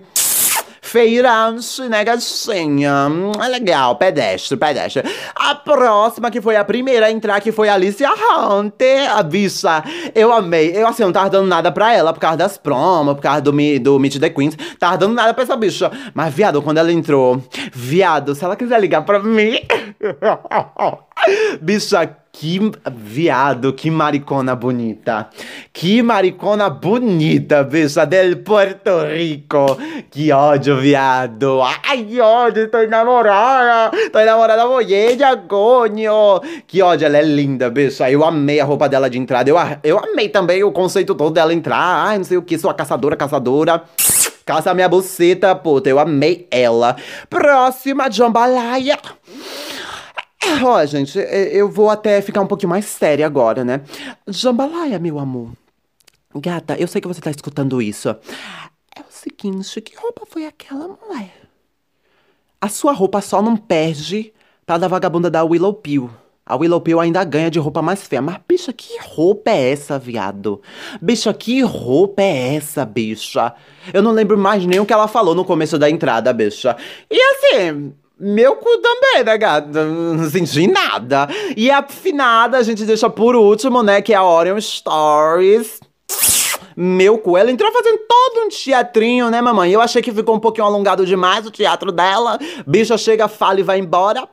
feirante, 0.85 1.81
né, 1.83 2.03
gatinha? 2.03 3.07
Hum, 3.07 3.31
é 3.43 3.47
legal, 3.47 3.95
pedestre, 3.95 4.55
pedestre. 4.55 5.03
A 5.35 5.55
próxima, 5.55 6.29
que 6.29 6.39
foi 6.39 6.55
a 6.55 6.63
primeira 6.63 7.07
a 7.07 7.11
entrar, 7.11 7.41
que 7.41 7.51
foi 7.51 7.67
a 7.67 7.73
Alicia 7.73 8.09
Hunter. 8.11 9.11
A 9.15 9.23
bicha, 9.23 9.83
eu 10.13 10.31
amei. 10.31 10.71
Eu, 10.75 10.87
assim, 10.87 11.03
não 11.03 11.11
tava 11.11 11.29
dando 11.29 11.47
nada 11.47 11.71
pra 11.71 11.93
ela, 11.93 12.13
por 12.13 12.19
causa 12.19 12.37
das 12.37 12.57
promos, 12.57 13.15
por 13.15 13.21
causa 13.21 13.41
do, 13.41 13.51
do 13.79 13.99
Meet 13.99 14.19
the 14.19 14.29
Queens. 14.29 14.57
Tava 14.79 14.97
dando 14.97 15.13
nada 15.13 15.33
pra 15.33 15.43
essa 15.43 15.55
bicha. 15.55 15.91
Mas, 16.13 16.33
viado, 16.33 16.61
quando 16.61 16.77
ela 16.77 16.91
entrou, 16.91 17.43
viado, 17.73 18.35
se 18.35 18.43
ela 18.43 18.55
quiser 18.55 18.79
ligar 18.79 19.03
pra 19.03 19.19
mim... 19.19 19.59
bicha, 21.61 22.15
que 22.37 22.59
viado, 22.91 23.71
que 23.71 23.89
maricona 23.89 24.55
bonita. 24.55 25.29
Que 25.71 26.03
maricona 26.03 26.69
bonita, 26.69 27.63
bicha, 27.63 28.05
del 28.05 28.39
Puerto 28.39 29.05
Rico. 29.05 29.77
Que 30.11 30.33
ódio, 30.33 30.77
viado. 30.77 31.61
Ai, 31.61 32.03
que 32.03 32.19
ódio, 32.19 32.69
tô 32.69 32.79
enamorada. 32.79 33.97
Tô 34.11 34.19
enamorada 34.19 34.63
da 34.63 34.67
mulher, 34.67 35.17
conho. 35.47 36.41
Que 36.67 36.81
ódio, 36.81 37.05
ela 37.05 37.17
é 37.17 37.21
linda, 37.21 37.69
bicha. 37.69 38.11
Eu 38.11 38.25
amei 38.25 38.59
a 38.59 38.65
roupa 38.65 38.89
dela 38.89 39.09
de 39.09 39.17
entrada. 39.17 39.49
Eu, 39.49 39.57
eu 39.81 39.97
amei 39.97 40.27
também 40.27 40.61
o 40.61 40.73
conceito 40.73 41.15
todo 41.15 41.33
dela 41.33 41.53
entrar. 41.53 42.07
Ai, 42.07 42.17
não 42.17 42.25
sei 42.25 42.37
o 42.37 42.41
que, 42.41 42.57
sou 42.57 42.69
a 42.69 42.73
caçadora, 42.73 43.15
caçadora. 43.15 43.81
Caça 44.45 44.73
minha 44.73 44.89
buceta, 44.89 45.55
puta. 45.55 45.89
Eu 45.89 45.99
amei 45.99 46.47
ela. 46.51 46.97
Próxima, 47.29 48.11
Jambalaya. 48.11 48.99
Ó, 50.63 50.81
oh, 50.81 50.85
gente, 50.85 51.17
eu 51.19 51.69
vou 51.69 51.89
até 51.89 52.21
ficar 52.21 52.41
um 52.41 52.47
pouquinho 52.47 52.69
mais 52.69 52.85
séria 52.85 53.25
agora, 53.25 53.63
né? 53.63 53.81
Jambalaya, 54.27 54.99
meu 54.99 55.19
amor. 55.19 55.51
Gata, 56.35 56.75
eu 56.77 56.87
sei 56.87 57.01
que 57.01 57.07
você 57.07 57.21
tá 57.21 57.31
escutando 57.31 57.81
isso. 57.81 58.09
É 58.09 59.01
o 59.01 59.09
seguinte, 59.09 59.81
que 59.81 59.95
roupa 59.95 60.23
foi 60.27 60.45
aquela, 60.45 60.87
mulher? 60.87 61.33
A 62.59 62.69
sua 62.69 62.91
roupa 62.93 63.21
só 63.21 63.41
não 63.41 63.55
perde 63.55 64.33
pra 64.65 64.77
da 64.77 64.87
vagabunda 64.87 65.29
da 65.29 65.43
Willow 65.43 65.73
Pill. 65.73 66.09
A 66.45 66.55
Willow 66.55 66.79
Pill 66.79 66.99
ainda 66.99 67.23
ganha 67.23 67.49
de 67.49 67.57
roupa 67.57 67.81
mais 67.81 68.03
feia. 68.03 68.21
Mas, 68.21 68.37
bicha, 68.47 68.71
que 68.71 68.99
roupa 69.01 69.49
é 69.49 69.71
essa, 69.71 69.97
viado? 69.97 70.61
Bicha, 71.01 71.33
que 71.33 71.61
roupa 71.61 72.21
é 72.21 72.55
essa, 72.55 72.85
bicha? 72.85 73.53
Eu 73.93 74.03
não 74.03 74.11
lembro 74.11 74.37
mais 74.37 74.65
nem 74.65 74.79
o 74.79 74.85
que 74.85 74.93
ela 74.93 75.07
falou 75.07 75.33
no 75.33 75.43
começo 75.43 75.79
da 75.79 75.89
entrada, 75.89 76.31
bicha. 76.31 76.77
E 77.09 77.19
assim, 77.19 77.93
meu 78.19 78.55
cu 78.55 78.77
também, 78.77 79.23
né, 79.23 79.37
gata? 79.37 79.85
Não 79.85 80.29
senti 80.29 80.67
nada. 80.67 81.27
E 81.55 81.69
a 81.69 81.79
afinada 81.79 82.57
a 82.57 82.63
gente 82.63 82.85
deixa 82.85 83.09
por 83.09 83.35
último, 83.35 83.83
né? 83.83 84.01
Que 84.01 84.13
é 84.13 84.15
a 84.15 84.23
Orion 84.23 84.59
Stories. 84.59 85.79
Meu 86.77 87.17
cu, 87.17 87.37
ela 87.37 87.49
entrou 87.49 87.71
fazendo 87.71 87.99
todo 87.99 88.45
um 88.45 88.49
teatrinho, 88.49 89.29
né, 89.29 89.41
mamãe? 89.41 89.71
Eu 89.71 89.79
achei 89.79 90.01
que 90.01 90.11
ficou 90.11 90.35
um 90.35 90.39
pouquinho 90.39 90.67
alongado 90.67 91.05
demais 91.05 91.45
o 91.45 91.51
teatro 91.51 91.91
dela. 91.91 92.37
Bicha 92.67 92.97
chega, 92.97 93.27
fala 93.27 93.61
e 93.61 93.63
vai 93.63 93.79
embora. 93.79 94.27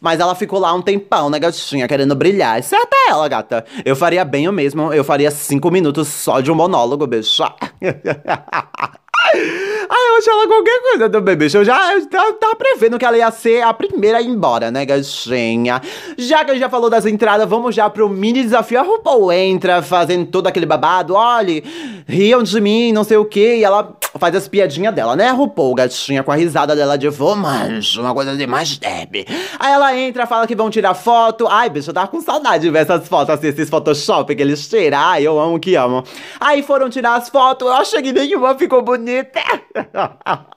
Mas 0.00 0.20
ela 0.20 0.34
ficou 0.34 0.58
lá 0.58 0.74
um 0.74 0.82
tempão, 0.82 1.30
né, 1.30 1.38
gatinha, 1.38 1.86
querendo 1.86 2.14
brilhar. 2.14 2.58
Isso 2.58 2.74
é 2.74 2.78
até 2.78 2.96
ela, 3.10 3.28
gata. 3.28 3.64
Eu 3.84 3.94
faria 3.94 4.24
bem 4.24 4.48
o 4.48 4.52
mesmo. 4.52 4.92
Eu 4.92 5.04
faria 5.04 5.30
cinco 5.30 5.70
minutos 5.70 6.08
só 6.08 6.40
de 6.40 6.50
um 6.50 6.54
monólogo, 6.54 7.06
bicha. 7.06 7.52
Ai, 9.32 10.08
eu 10.08 10.16
achei 10.18 10.32
ela 10.32 10.46
qualquer 10.46 10.80
coisa 10.82 11.08
do 11.08 11.20
bebê. 11.20 11.46
Eu 11.52 11.64
já 11.64 11.94
eu 11.94 12.34
tava 12.34 12.54
prevendo 12.56 12.98
que 12.98 13.04
ela 13.04 13.16
ia 13.16 13.30
ser 13.30 13.62
a 13.62 13.72
primeira 13.72 14.18
a 14.18 14.22
ir 14.22 14.28
embora, 14.28 14.70
né, 14.70 14.84
gatinha? 14.84 15.80
Já 16.16 16.44
que 16.44 16.50
a 16.50 16.54
gente 16.54 16.62
já 16.62 16.70
falou 16.70 16.90
das 16.90 17.06
entradas, 17.06 17.48
vamos 17.48 17.74
já 17.74 17.88
pro 17.88 18.08
mini 18.08 18.42
desafio. 18.42 18.80
A 18.80 18.82
RuPaul 18.82 19.32
entra 19.32 19.82
fazendo 19.82 20.26
todo 20.26 20.46
aquele 20.46 20.66
babado. 20.66 21.14
Olha, 21.14 21.62
riam 22.06 22.42
de 22.42 22.60
mim, 22.60 22.92
não 22.92 23.04
sei 23.04 23.16
o 23.16 23.24
que. 23.24 23.56
E 23.56 23.64
ela 23.64 23.96
faz 24.18 24.34
as 24.34 24.46
piadinhas 24.46 24.94
dela, 24.94 25.16
né, 25.16 25.30
RuPaul, 25.30 25.74
gatinha, 25.74 26.22
com 26.22 26.30
a 26.30 26.36
risada 26.36 26.76
dela 26.76 26.96
de 26.96 27.08
vou, 27.08 27.34
manjo, 27.34 28.00
uma 28.00 28.14
coisa 28.14 28.36
de 28.36 28.46
mais 28.46 28.76
deb. 28.78 29.26
Aí 29.58 29.72
ela 29.72 29.96
entra, 29.96 30.26
fala 30.26 30.46
que 30.46 30.54
vão 30.54 30.70
tirar 30.70 30.94
foto. 30.94 31.48
Ai, 31.48 31.68
bicho, 31.68 31.90
eu 31.90 31.94
tava 31.94 32.08
com 32.08 32.20
saudade 32.20 32.64
de 32.64 32.70
ver 32.70 32.80
essas 32.80 33.08
fotos, 33.08 33.34
assim, 33.34 33.48
esses 33.48 33.68
Photoshop 33.68 34.34
que 34.34 34.42
eles 34.42 34.68
tiram. 34.68 34.98
Ai, 34.98 35.26
eu 35.26 35.38
amo 35.38 35.58
que 35.58 35.74
amo. 35.74 36.04
Aí 36.40 36.62
foram 36.62 36.88
tirar 36.88 37.16
as 37.16 37.28
fotos, 37.28 37.66
eu 37.66 37.74
achei 37.74 38.02
que 38.02 38.12
nenhuma 38.12 38.54
ficou 38.54 38.82
bonita. 38.82 39.13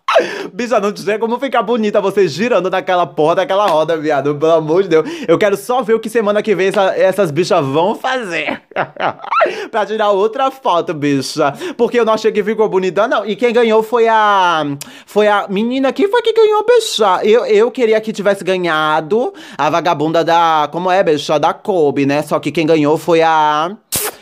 Bicha, 0.51 0.79
não 0.79 0.95
sei 0.95 1.17
como 1.17 1.39
ficar 1.39 1.61
bonita 1.61 2.01
você 2.01 2.27
girando 2.27 2.69
naquela 2.69 3.05
porra 3.05 3.35
daquela 3.35 3.67
roda, 3.67 3.97
viado. 3.97 4.35
Pelo 4.35 4.53
amor 4.53 4.83
de 4.83 4.89
Deus. 4.89 5.07
Eu 5.27 5.37
quero 5.37 5.55
só 5.55 5.81
ver 5.81 5.93
o 5.93 5.99
que 5.99 6.09
semana 6.09 6.41
que 6.41 6.55
vem 6.55 6.67
essa, 6.67 6.95
essas 6.97 7.29
bichas 7.29 7.63
vão 7.65 7.93
fazer. 7.93 8.61
pra 9.69 9.85
tirar 9.85 10.11
outra 10.11 10.49
foto, 10.49 10.93
bicha. 10.93 11.53
Porque 11.77 11.99
eu 11.99 12.05
não 12.05 12.13
achei 12.13 12.31
que 12.31 12.43
ficou 12.43 12.67
bonita, 12.67 13.07
não. 13.07 13.25
E 13.25 13.35
quem 13.35 13.53
ganhou 13.53 13.83
foi 13.83 14.07
a. 14.07 14.63
Foi 15.05 15.27
a 15.27 15.47
menina 15.47 15.93
que 15.93 16.07
foi 16.07 16.21
que 16.21 16.33
ganhou, 16.33 16.65
bicha. 16.65 17.21
Eu, 17.23 17.45
eu 17.45 17.71
queria 17.71 18.01
que 18.01 18.11
tivesse 18.11 18.43
ganhado 18.43 19.33
a 19.57 19.69
vagabunda 19.69 20.23
da. 20.23 20.67
Como 20.71 20.89
é, 20.89 21.03
bicha? 21.03 21.37
Da 21.37 21.53
Kobe, 21.53 22.05
né? 22.05 22.23
Só 22.23 22.39
que 22.39 22.51
quem 22.51 22.65
ganhou 22.65 22.97
foi 22.97 23.21
a. 23.21 23.75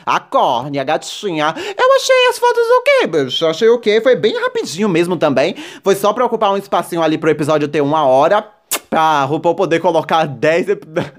A 0.05 0.19
córnea, 0.19 0.81
a 0.81 0.85
gatinha. 0.85 1.53
Eu 1.57 1.95
achei 1.95 2.27
as 2.29 2.37
fotos 2.37 2.63
ok, 2.79 3.07
bicho. 3.07 3.45
Achei 3.47 3.67
ok. 3.69 4.01
Foi 4.01 4.15
bem 4.15 4.39
rapidinho 4.39 4.87
mesmo 4.87 5.17
também. 5.17 5.55
Foi 5.83 5.95
só 5.95 6.13
pra 6.13 6.25
ocupar 6.25 6.51
um 6.53 6.57
espacinho 6.57 7.01
ali 7.01 7.17
pro 7.17 7.29
episódio 7.29 7.67
ter 7.67 7.81
uma 7.81 8.05
hora. 8.05 8.54
Pra 8.95 9.25
RuPaul 9.25 9.55
poder 9.55 9.81
colocar 9.81 10.25
10 10.25 10.67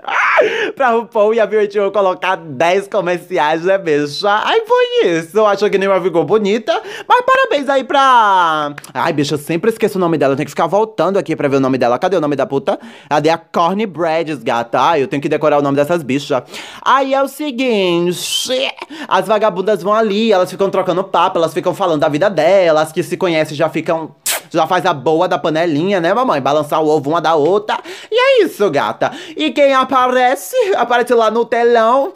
pra 0.74 0.92
RuPaul 0.92 1.34
e 1.34 1.40
a 1.40 1.46
VH1 1.46 1.92
colocar 1.92 2.34
10 2.34 2.88
comerciais, 2.88 3.64
né, 3.64 3.76
bicho? 3.76 4.26
Aí 4.26 4.62
foi 4.66 5.10
isso. 5.10 5.36
Eu 5.36 5.46
acho 5.46 5.68
que 5.68 5.76
nenhuma 5.76 6.00
ficou 6.00 6.24
bonita. 6.24 6.72
Mas 7.06 7.20
parabéns 7.26 7.68
aí 7.68 7.84
pra. 7.84 8.74
Ai, 8.94 9.12
bicho, 9.12 9.34
eu 9.34 9.38
sempre 9.38 9.70
esqueço 9.70 9.98
o 9.98 10.00
nome 10.00 10.16
dela. 10.16 10.32
Eu 10.32 10.36
tenho 10.38 10.46
que 10.46 10.52
ficar 10.52 10.66
voltando 10.66 11.18
aqui 11.18 11.36
pra 11.36 11.48
ver 11.48 11.56
o 11.56 11.60
nome 11.60 11.76
dela. 11.76 11.98
Cadê 11.98 12.16
o 12.16 12.20
nome 12.22 12.34
da 12.34 12.46
puta? 12.46 12.80
Cadê 13.10 13.28
a 13.28 13.36
Corny 13.36 13.84
Brads, 13.84 14.42
gata? 14.42 14.80
Ai, 14.80 15.02
eu 15.02 15.06
tenho 15.06 15.20
que 15.20 15.28
decorar 15.28 15.58
o 15.58 15.62
nome 15.62 15.76
dessas 15.76 16.02
bichas. 16.02 16.44
Aí 16.82 17.12
é 17.12 17.22
o 17.22 17.28
seguinte: 17.28 18.72
as 19.06 19.26
vagabundas 19.26 19.82
vão 19.82 19.92
ali, 19.92 20.32
elas 20.32 20.50
ficam 20.50 20.70
trocando 20.70 21.04
papo, 21.04 21.36
elas 21.36 21.52
ficam 21.52 21.74
falando 21.74 22.00
da 22.00 22.08
vida 22.08 22.30
delas, 22.30 22.90
que 22.90 23.02
se 23.02 23.18
conhecem 23.18 23.54
já 23.54 23.68
ficam 23.68 24.14
já 24.50 24.66
faz 24.66 24.84
a 24.86 24.92
boa 24.92 25.28
da 25.28 25.38
panelinha, 25.38 26.00
né, 26.00 26.12
mamãe? 26.12 26.40
Balançar 26.40 26.82
o 26.82 26.88
ovo 26.88 27.10
uma 27.10 27.20
da 27.20 27.34
outra. 27.34 27.78
E 28.10 28.14
é 28.14 28.44
isso, 28.44 28.68
gata. 28.70 29.12
E 29.36 29.50
quem 29.50 29.74
aparece, 29.74 30.56
aparece 30.76 31.14
lá 31.14 31.30
no 31.30 31.44
telão. 31.44 32.12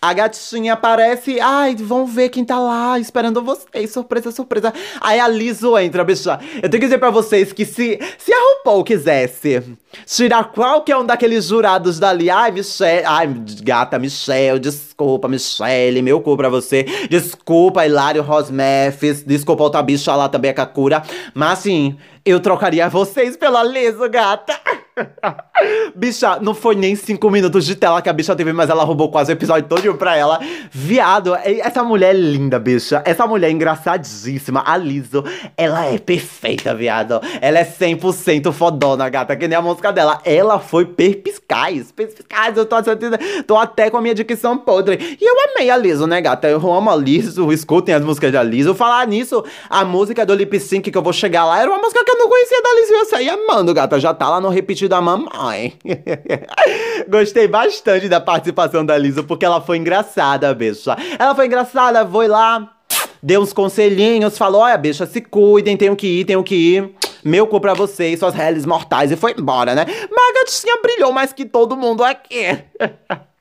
A 0.00 0.12
gatinha 0.12 0.74
aparece, 0.74 1.40
ai, 1.40 1.74
vão 1.74 2.06
ver 2.06 2.28
quem 2.28 2.44
tá 2.44 2.58
lá 2.58 2.98
esperando 2.98 3.42
vocês, 3.42 3.90
surpresa, 3.90 4.30
surpresa. 4.30 4.72
Aí 5.00 5.18
a 5.18 5.26
Liso 5.26 5.76
entra, 5.78 6.04
bicha. 6.04 6.38
Eu 6.56 6.68
tenho 6.68 6.80
que 6.80 6.86
dizer 6.86 6.98
pra 6.98 7.10
vocês 7.10 7.52
que 7.52 7.64
se, 7.64 7.98
se 8.18 8.32
a 8.32 8.58
RuPaul 8.58 8.84
quisesse 8.84 9.62
tirar 10.04 10.44
qualquer 10.52 10.96
um 10.96 11.04
daqueles 11.04 11.46
jurados 11.46 11.98
dali, 11.98 12.28
ai, 12.28 12.50
Michelle, 12.50 13.06
ai, 13.06 13.26
gata, 13.62 13.98
Michelle, 13.98 14.60
desculpa, 14.60 15.28
Michelle, 15.28 16.02
meu 16.02 16.20
cu 16.20 16.36
pra 16.36 16.50
você. 16.50 16.84
Desculpa, 17.08 17.86
Hilário 17.86 18.22
Rosmefes, 18.22 19.22
desculpa 19.22 19.62
outra 19.62 19.82
bicha 19.82 20.14
lá 20.14 20.28
também, 20.28 20.50
a 20.50 20.54
Kakura. 20.54 21.02
Mas 21.34 21.58
assim, 21.58 21.96
eu 22.26 22.40
trocaria 22.40 22.88
vocês 22.88 23.36
pela 23.36 23.62
Liso, 23.62 24.10
gata. 24.10 24.60
bicha, 25.94 26.38
não 26.40 26.54
foi 26.54 26.74
nem 26.74 26.96
cinco 26.96 27.30
minutos 27.30 27.64
de 27.64 27.76
tela 27.76 28.00
que 28.00 28.08
a 28.08 28.12
bicha 28.12 28.34
teve, 28.34 28.52
mas 28.52 28.70
ela 28.70 28.82
roubou 28.82 29.10
quase 29.10 29.30
o 29.30 29.34
episódio 29.34 29.68
todo 29.68 29.94
pra 29.94 30.16
ela. 30.16 30.40
Viado, 30.70 31.34
essa 31.34 31.84
mulher 31.84 32.14
é 32.14 32.18
linda, 32.18 32.58
bicha. 32.58 33.02
Essa 33.04 33.26
mulher 33.26 33.48
é 33.48 33.50
engraçadíssima. 33.52 34.62
A 34.66 34.76
Liso, 34.76 35.22
ela 35.56 35.84
é 35.86 35.98
perfeita, 35.98 36.74
viado. 36.74 37.20
Ela 37.40 37.60
é 37.60 37.64
100% 37.64 38.50
fodona, 38.52 39.08
gata, 39.08 39.36
que 39.36 39.46
nem 39.46 39.56
a 39.56 39.62
música 39.62 39.92
dela. 39.92 40.20
Ela 40.24 40.58
foi 40.58 40.84
perpiscaz. 40.86 41.92
Perpiscaz, 41.92 42.56
eu 42.56 42.66
tô, 42.66 42.76
tô 43.46 43.56
até 43.56 43.90
com 43.90 43.98
a 43.98 44.02
minha 44.02 44.14
dicção 44.14 44.58
podre. 44.58 45.18
E 45.20 45.24
eu 45.24 45.34
amei 45.50 45.70
a 45.70 45.76
Liso, 45.76 46.06
né, 46.06 46.20
gata? 46.20 46.48
Eu 46.48 46.58
amo 46.72 46.90
a 46.90 46.96
Liso, 46.96 47.52
escutem 47.52 47.94
as 47.94 48.02
músicas 48.02 48.32
da 48.32 48.42
Liso. 48.42 48.74
Falar 48.74 49.06
nisso, 49.06 49.44
a 49.68 49.84
música 49.84 50.24
do 50.26 50.34
Lip 50.34 50.58
Sync 50.58 50.90
que 50.90 50.98
eu 50.98 51.02
vou 51.02 51.12
chegar 51.12 51.44
lá 51.44 51.60
era 51.60 51.70
uma 51.70 51.78
música 51.78 52.04
que 52.04 52.10
eu 52.10 52.15
não 52.18 52.28
conhecia 52.28 52.62
da 52.62 52.74
Liso 52.74 52.92
e 52.92 52.96
eu 52.96 53.04
saí 53.04 53.28
amando, 53.28 53.74
gata. 53.74 53.98
Já 54.00 54.12
tá 54.12 54.28
lá 54.28 54.40
no 54.40 54.48
repetido 54.48 54.90
da 54.90 55.00
mamãe. 55.00 55.76
Gostei 57.08 57.48
bastante 57.48 58.08
da 58.08 58.20
participação 58.20 58.84
da 58.84 58.96
Lisa, 58.96 59.22
porque 59.22 59.44
ela 59.44 59.60
foi 59.60 59.78
engraçada, 59.78 60.52
bicha. 60.54 60.96
Ela 61.18 61.34
foi 61.34 61.46
engraçada, 61.46 62.06
foi 62.06 62.28
lá, 62.28 62.72
deu 63.22 63.40
uns 63.40 63.52
conselhinhos, 63.52 64.38
falou: 64.38 64.62
olha, 64.62 64.76
bicha, 64.76 65.06
se 65.06 65.20
cuidem, 65.20 65.76
tenho 65.76 65.96
que 65.96 66.20
ir, 66.20 66.24
tenho 66.24 66.42
que 66.42 66.54
ir. 66.54 66.94
Meu 67.24 67.46
cu 67.46 67.60
pra 67.60 67.74
vocês, 67.74 68.20
suas 68.20 68.34
réis 68.34 68.64
mortais, 68.64 69.10
e 69.10 69.16
foi 69.16 69.34
embora, 69.36 69.74
né? 69.74 69.84
Mas 69.86 70.30
a 70.30 70.40
gatinha 70.40 70.80
brilhou 70.80 71.10
mais 71.12 71.32
que 71.32 71.44
todo 71.44 71.76
mundo 71.76 72.04
aqui. 72.04 72.44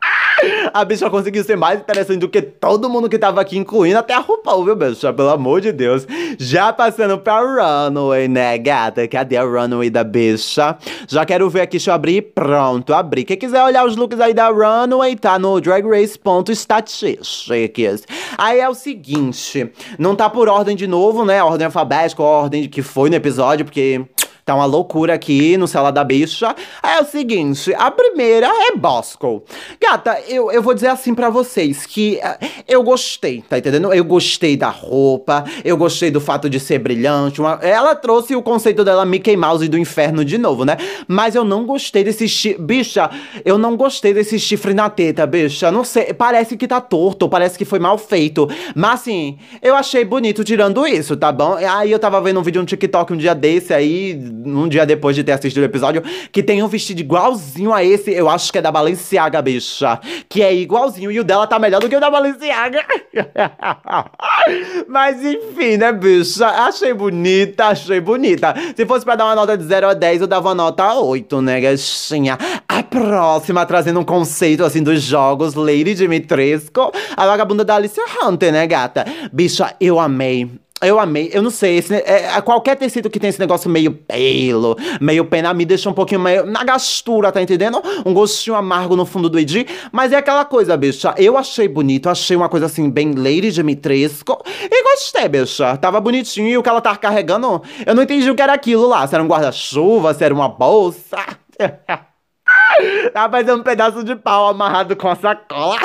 A 0.73 0.83
bicha 0.83 1.09
conseguiu 1.09 1.41
ser 1.43 1.55
mais 1.55 1.79
interessante 1.79 2.19
do 2.19 2.27
que 2.27 2.41
todo 2.41 2.89
mundo 2.89 3.07
que 3.09 3.17
tava 3.17 3.39
aqui, 3.39 3.57
incluindo 3.57 3.97
até 3.97 4.13
a 4.13 4.19
RuPaul, 4.19 4.65
viu, 4.65 4.75
bicha? 4.75 5.13
Pelo 5.13 5.29
amor 5.29 5.61
de 5.61 5.71
Deus. 5.71 6.05
Já 6.37 6.73
passando 6.73 7.17
pra 7.17 7.39
runway, 7.39 8.27
né, 8.27 8.57
gata? 8.57 9.07
Cadê 9.07 9.37
a 9.37 9.43
runway 9.43 9.89
da 9.89 10.03
bicha? 10.03 10.77
Já 11.07 11.25
quero 11.25 11.49
ver 11.49 11.61
aqui, 11.61 11.77
deixa 11.77 11.91
eu 11.91 11.95
abrir. 11.95 12.21
Pronto, 12.21 12.93
abri. 12.93 13.23
Quem 13.23 13.37
quiser 13.37 13.63
olhar 13.63 13.85
os 13.85 13.95
looks 13.95 14.19
aí 14.19 14.33
da 14.33 14.49
runway, 14.49 15.15
tá 15.15 15.39
no 15.39 15.61
dragrace.statistics. 15.61 18.03
Aí 18.37 18.59
é 18.59 18.67
o 18.67 18.75
seguinte, 18.75 19.71
não 19.97 20.13
tá 20.15 20.29
por 20.29 20.49
ordem 20.49 20.75
de 20.75 20.87
novo, 20.87 21.23
né? 21.23 21.41
Ordem 21.43 21.65
alfabética, 21.65 22.21
ordem 22.21 22.67
que 22.67 22.81
foi 22.81 23.09
no 23.09 23.15
episódio, 23.15 23.63
porque... 23.65 24.03
Tá 24.45 24.53
uma 24.53 24.65
loucura 24.65 25.15
aqui 25.15 25.57
no 25.57 25.67
celular 25.67 25.89
da 25.89 26.03
bicha. 26.03 26.55
É 26.83 27.01
o 27.01 27.05
seguinte, 27.05 27.73
a 27.73 27.89
primeira 27.89 28.45
é 28.45 28.77
Bosco. 28.77 29.43
Gata, 29.81 30.21
eu, 30.27 30.51
eu 30.51 30.61
vou 30.61 30.75
dizer 30.75 30.89
assim 30.89 31.15
para 31.15 31.31
vocês 31.31 31.87
que 31.87 32.19
uh, 32.23 32.47
eu 32.67 32.83
gostei, 32.83 33.41
tá 33.41 33.57
entendendo? 33.57 33.91
Eu 33.91 34.03
gostei 34.03 34.55
da 34.55 34.69
roupa, 34.69 35.43
eu 35.63 35.75
gostei 35.75 36.11
do 36.11 36.21
fato 36.21 36.47
de 36.47 36.59
ser 36.59 36.77
brilhante. 36.77 37.41
Uma, 37.41 37.57
ela 37.63 37.95
trouxe 37.95 38.35
o 38.35 38.41
conceito 38.43 38.83
dela 38.83 39.03
Mickey 39.03 39.35
Mouse 39.35 39.67
do 39.67 39.79
inferno 39.79 40.23
de 40.23 40.37
novo, 40.37 40.63
né? 40.63 40.77
Mas 41.07 41.33
eu 41.33 41.43
não 41.43 41.65
gostei 41.65 42.03
desse 42.03 42.27
chifre. 42.27 42.61
Bicha, 42.61 43.09
eu 43.43 43.57
não 43.57 43.75
gostei 43.75 44.13
desse 44.13 44.37
chifre 44.37 44.75
na 44.75 44.91
teta, 44.91 45.25
bicha. 45.25 45.71
Não 45.71 45.83
sei, 45.83 46.13
parece 46.13 46.55
que 46.55 46.67
tá 46.67 46.79
torto, 46.79 47.27
parece 47.27 47.57
que 47.57 47.65
foi 47.65 47.79
mal 47.79 47.97
feito. 47.97 48.47
Mas 48.75 48.93
assim, 48.93 49.39
eu 49.59 49.73
achei 49.73 50.05
bonito 50.05 50.43
tirando 50.43 50.85
isso, 50.85 51.17
tá 51.17 51.31
bom? 51.31 51.55
Aí 51.55 51.91
eu 51.91 51.97
tava 51.97 52.21
vendo 52.21 52.39
um 52.39 52.43
vídeo 52.43 52.61
no 52.61 52.67
TikTok 52.67 53.11
um 53.11 53.17
dia 53.17 53.33
desse 53.33 53.73
aí 53.73 54.34
um 54.45 54.67
dia 54.67 54.85
depois 54.85 55.15
de 55.15 55.23
ter 55.23 55.31
assistido 55.31 55.61
o 55.61 55.65
episódio, 55.65 56.03
que 56.31 56.43
tem 56.43 56.61
um 56.63 56.67
vestido 56.67 56.99
igualzinho 56.99 57.73
a 57.73 57.83
esse, 57.83 58.11
eu 58.11 58.29
acho 58.29 58.51
que 58.51 58.57
é 58.57 58.61
da 58.61 58.71
Balenciaga, 58.71 59.41
bicha. 59.41 59.99
Que 60.27 60.41
é 60.41 60.53
igualzinho, 60.53 61.11
e 61.11 61.19
o 61.19 61.23
dela 61.23 61.47
tá 61.47 61.59
melhor 61.59 61.79
do 61.79 61.89
que 61.89 61.95
o 61.95 61.99
da 61.99 62.09
Balenciaga. 62.09 62.83
Mas 64.87 65.23
enfim, 65.23 65.77
né, 65.77 65.91
bicha? 65.91 66.47
Achei 66.47 66.93
bonita, 66.93 67.67
achei 67.67 67.99
bonita. 67.99 68.53
Se 68.75 68.85
fosse 68.85 69.05
pra 69.05 69.15
dar 69.15 69.25
uma 69.25 69.35
nota 69.35 69.57
de 69.57 69.63
0 69.63 69.87
a 69.87 69.93
10, 69.93 70.21
eu 70.21 70.27
dava 70.27 70.49
uma 70.49 70.55
nota 70.55 70.93
8, 70.93 71.41
né, 71.41 71.61
gatinha? 71.61 72.37
A 72.67 72.83
próxima, 72.83 73.65
trazendo 73.65 73.99
um 73.99 74.03
conceito, 74.03 74.63
assim, 74.63 74.83
dos 74.83 75.01
jogos, 75.01 75.53
Lady 75.53 75.93
Dimitrescu, 75.93 76.91
a 77.15 77.25
vagabunda 77.25 77.63
da 77.63 77.75
Alicia 77.75 78.03
Hunter, 78.23 78.51
né, 78.51 78.67
gata? 78.67 79.05
Bicha, 79.31 79.75
eu 79.79 79.99
amei. 79.99 80.64
Eu 80.85 80.99
amei, 80.99 81.29
eu 81.33 81.41
não 81.41 81.49
sei, 81.49 81.77
esse, 81.77 81.95
é, 81.95 82.35
é, 82.35 82.41
qualquer 82.41 82.75
tecido 82.75 83.09
que 83.09 83.19
tem 83.19 83.29
esse 83.29 83.39
negócio 83.39 83.69
meio 83.69 83.91
pelo, 83.91 84.77
meio 85.01 85.25
pena, 85.25 85.53
me 85.53 85.65
deixa 85.65 85.89
um 85.89 85.93
pouquinho 85.93 86.19
meio 86.19 86.45
na 86.45 86.63
gastura, 86.63 87.31
tá 87.31 87.41
entendendo? 87.41 87.81
Um 88.05 88.13
gostinho 88.13 88.55
amargo 88.55 88.95
no 88.95 89.05
fundo 89.05 89.29
do 89.29 89.39
Edi, 89.39 89.65
mas 89.91 90.11
é 90.11 90.17
aquela 90.17 90.45
coisa, 90.45 90.77
bicha, 90.77 91.15
eu 91.17 91.37
achei 91.37 91.67
bonito, 91.67 92.09
achei 92.09 92.37
uma 92.37 92.49
coisa 92.49 92.67
assim, 92.67 92.89
bem 92.89 93.13
Lady 93.13 93.51
Dimitrescu, 93.51 94.37
e 94.45 94.83
gostei, 94.83 95.27
bicha, 95.27 95.75
tava 95.77 95.99
bonitinho, 95.99 96.49
e 96.49 96.57
o 96.57 96.63
que 96.63 96.69
ela 96.69 96.81
tava 96.81 96.97
carregando, 96.97 97.61
eu 97.85 97.95
não 97.95 98.03
entendi 98.03 98.29
o 98.29 98.35
que 98.35 98.41
era 98.41 98.53
aquilo 98.53 98.87
lá, 98.87 99.07
se 99.07 99.15
era 99.15 99.23
um 99.23 99.27
guarda-chuva, 99.27 100.13
se 100.13 100.23
era 100.23 100.33
uma 100.33 100.49
bolsa... 100.49 101.17
Tava 103.13 103.37
fazendo 103.37 103.59
um 103.61 103.63
pedaço 103.63 104.03
de 104.03 104.15
pau 104.15 104.49
amarrado 104.49 104.95
com 104.95 105.07
a 105.07 105.15
sacola. 105.15 105.79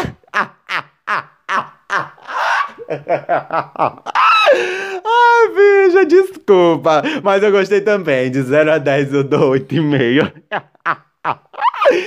Bicha, 5.48 6.04
desculpa. 6.04 7.02
Mas 7.22 7.42
eu 7.42 7.50
gostei 7.50 7.80
também. 7.80 8.30
De 8.30 8.42
0 8.42 8.72
a 8.72 8.78
10 8.78 9.14
eu 9.14 9.24
dou 9.24 9.52
8,5. 9.52 10.32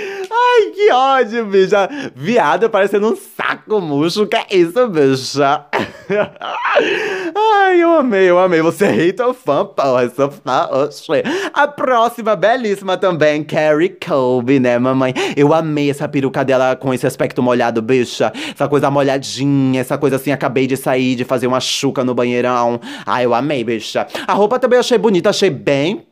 Ai, 0.35 0.71
que 0.71 0.91
ódio, 0.91 1.45
bicha. 1.45 1.87
Viado 2.15 2.69
parecendo 2.69 3.11
um 3.11 3.15
saco 3.15 3.79
murcho. 3.79 4.25
Que 4.25 4.37
é 4.37 4.45
isso, 4.49 4.87
bicha? 4.87 5.65
Ai, 7.35 7.83
eu 7.83 7.91
amei, 7.93 8.29
eu 8.29 8.39
amei. 8.39 8.61
Você 8.61 8.85
é 8.85 8.91
hater 8.91 9.27
ou 9.27 9.33
fã, 9.33 9.63
porra? 9.63 10.09
Sou 10.09 10.31
fã, 10.31 10.69
oxe. 10.71 11.23
A 11.53 11.67
próxima, 11.67 12.35
belíssima 12.35 12.97
também, 12.97 13.43
Carrie 13.43 13.89
Colby, 13.89 14.59
né, 14.59 14.79
mamãe? 14.79 15.13
Eu 15.37 15.53
amei 15.53 15.89
essa 15.91 16.07
peruca 16.07 16.43
dela 16.43 16.75
com 16.75 16.93
esse 16.93 17.05
aspecto 17.05 17.43
molhado, 17.43 17.81
bicha. 17.81 18.31
Essa 18.53 18.67
coisa 18.67 18.89
molhadinha, 18.89 19.81
essa 19.81 19.97
coisa 19.97 20.15
assim, 20.15 20.31
acabei 20.31 20.65
de 20.65 20.75
sair, 20.75 21.15
de 21.15 21.23
fazer 21.23 21.45
uma 21.45 21.59
chuca 21.59 22.03
no 22.03 22.15
banheirão. 22.15 22.79
Ai, 23.05 23.25
eu 23.25 23.33
amei, 23.33 23.63
bicha. 23.63 24.07
A 24.25 24.33
roupa 24.33 24.57
também 24.57 24.79
achei 24.79 24.97
bonita, 24.97 25.29
achei 25.29 25.49
bem 25.49 26.07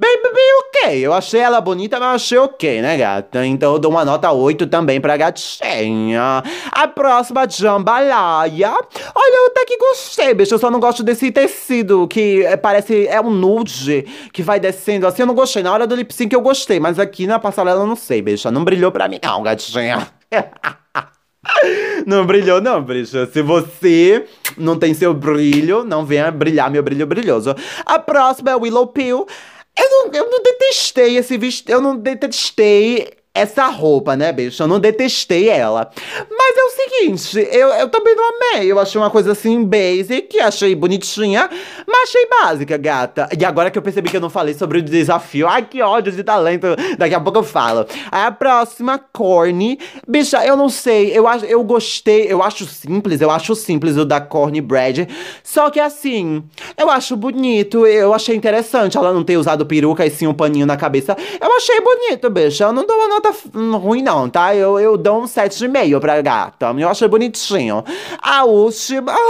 Bem, 0.00 0.22
bem, 0.22 0.32
ok. 0.60 0.98
Eu 1.06 1.12
achei 1.12 1.40
ela 1.40 1.60
bonita, 1.60 2.00
mas 2.00 2.22
achei 2.22 2.38
ok, 2.38 2.80
né, 2.80 2.96
gata? 2.96 3.44
Então 3.44 3.74
eu 3.74 3.78
dou 3.78 3.90
uma 3.90 4.02
nota 4.02 4.32
8 4.32 4.66
também 4.66 4.98
pra 4.98 5.14
gatinha. 5.14 6.42
A 6.72 6.88
próxima, 6.88 7.46
Jambalaya. 7.46 8.72
Olha, 9.14 9.36
eu 9.36 9.46
até 9.48 9.66
que 9.66 9.76
gostei, 9.76 10.32
bicho. 10.32 10.54
Eu 10.54 10.58
só 10.58 10.70
não 10.70 10.80
gosto 10.80 11.02
desse 11.02 11.30
tecido 11.30 12.08
que 12.08 12.42
é, 12.46 12.56
parece. 12.56 13.06
É 13.08 13.20
um 13.20 13.28
nude 13.28 14.06
que 14.32 14.42
vai 14.42 14.58
descendo 14.58 15.06
assim. 15.06 15.20
Eu 15.20 15.26
não 15.26 15.34
gostei. 15.34 15.62
Na 15.62 15.70
hora 15.70 15.86
do 15.86 15.94
lip 15.94 16.14
sync 16.14 16.32
eu 16.32 16.40
gostei, 16.40 16.80
mas 16.80 16.98
aqui 16.98 17.26
na 17.26 17.38
passarela 17.38 17.82
eu 17.82 17.86
não 17.86 17.96
sei, 17.96 18.22
bicho. 18.22 18.50
Não 18.50 18.64
brilhou 18.64 18.90
pra 18.90 19.06
mim, 19.06 19.20
não, 19.22 19.42
gatinha. 19.42 20.08
Não 22.06 22.24
brilhou, 22.26 22.60
não, 22.60 22.82
bicha. 22.82 23.26
Se 23.26 23.42
você 23.42 24.26
não 24.56 24.78
tem 24.78 24.92
seu 24.92 25.14
brilho, 25.14 25.84
não 25.84 26.04
venha 26.04 26.30
brilhar 26.30 26.70
meu 26.70 26.82
brilho 26.82 27.06
brilhoso. 27.06 27.54
A 27.84 27.98
próxima 27.98 28.50
é 28.50 28.56
Willow 28.56 28.86
Pill. 28.88 29.26
Eu 29.78 29.90
não, 29.90 30.12
eu 30.12 30.30
não 30.30 30.42
detestei 30.42 31.16
esse 31.16 31.36
vestido. 31.38 31.70
Eu 31.70 31.80
não 31.80 31.96
detestei 31.96 33.19
essa 33.32 33.66
roupa, 33.68 34.16
né, 34.16 34.32
bicho? 34.32 34.60
Eu 34.60 34.66
não 34.66 34.80
detestei 34.80 35.48
ela. 35.48 35.88
Mas 36.28 36.56
é 36.56 36.62
o 36.62 36.70
seguinte, 36.70 37.48
eu, 37.52 37.68
eu 37.68 37.88
também 37.88 38.14
não 38.16 38.24
amei. 38.24 38.70
Eu 38.70 38.78
achei 38.78 39.00
uma 39.00 39.10
coisa 39.10 39.32
assim, 39.32 39.64
basic, 39.64 40.40
achei 40.40 40.74
bonitinha, 40.74 41.48
mas 41.86 42.08
achei 42.08 42.26
básica, 42.26 42.76
gata. 42.76 43.28
E 43.38 43.44
agora 43.44 43.70
que 43.70 43.78
eu 43.78 43.82
percebi 43.82 44.10
que 44.10 44.16
eu 44.16 44.20
não 44.20 44.30
falei 44.30 44.52
sobre 44.54 44.78
o 44.78 44.82
desafio, 44.82 45.46
ai, 45.46 45.62
que 45.62 45.80
ódio 45.80 46.12
de 46.12 46.24
talento. 46.24 46.66
Daqui 46.98 47.14
a 47.14 47.20
pouco 47.20 47.38
eu 47.38 47.44
falo. 47.44 47.86
Aí 48.10 48.24
a 48.24 48.32
próxima, 48.32 48.98
Corny. 48.98 49.78
Bicha, 50.08 50.44
eu 50.44 50.56
não 50.56 50.68
sei, 50.68 51.16
eu, 51.16 51.24
eu 51.48 51.62
gostei, 51.62 52.26
eu 52.32 52.42
acho 52.42 52.66
simples, 52.66 53.20
eu 53.20 53.30
acho 53.30 53.54
simples 53.54 53.96
o 53.96 54.04
da 54.04 54.20
Corny 54.20 54.60
Brad. 54.60 55.08
Só 55.44 55.70
que 55.70 55.78
assim, 55.78 56.42
eu 56.76 56.90
acho 56.90 57.16
bonito, 57.16 57.86
eu 57.86 58.12
achei 58.12 58.34
interessante 58.34 58.96
ela 58.96 59.12
não 59.12 59.22
ter 59.22 59.36
usado 59.36 59.64
peruca 59.64 60.04
e 60.04 60.10
sim 60.10 60.26
um 60.26 60.34
paninho 60.34 60.66
na 60.66 60.76
cabeça. 60.76 61.16
Eu 61.40 61.56
achei 61.56 61.80
bonito, 61.80 62.28
bicha. 62.28 62.64
Eu 62.64 62.72
não 62.72 62.84
dou 62.84 62.96
uma 62.96 63.19
nota 63.20 63.78
ruim, 63.78 64.02
não, 64.02 64.28
tá? 64.28 64.54
Eu, 64.54 64.80
eu 64.80 64.96
dou 64.96 65.22
um 65.22 65.24
7,5 65.24 66.00
pra 66.00 66.20
gata. 66.22 66.74
Eu 66.76 66.88
achei 66.88 67.06
bonitinho. 67.06 67.84
A 68.20 68.44
última. 68.44 69.14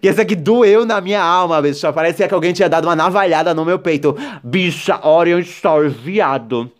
Que 0.00 0.08
esse 0.08 0.20
aqui 0.20 0.36
doeu 0.36 0.84
na 0.84 1.00
minha 1.00 1.22
alma, 1.22 1.60
bicha. 1.60 1.92
Parecia 1.92 2.28
que 2.28 2.34
alguém 2.34 2.52
tinha 2.52 2.68
dado 2.68 2.84
uma 2.84 2.94
navalhada 2.94 3.54
no 3.54 3.64
meu 3.64 3.78
peito. 3.78 4.16
Bicha, 4.44 5.00
Orion 5.02 5.40
Story, 5.40 5.88
viado. 5.88 6.70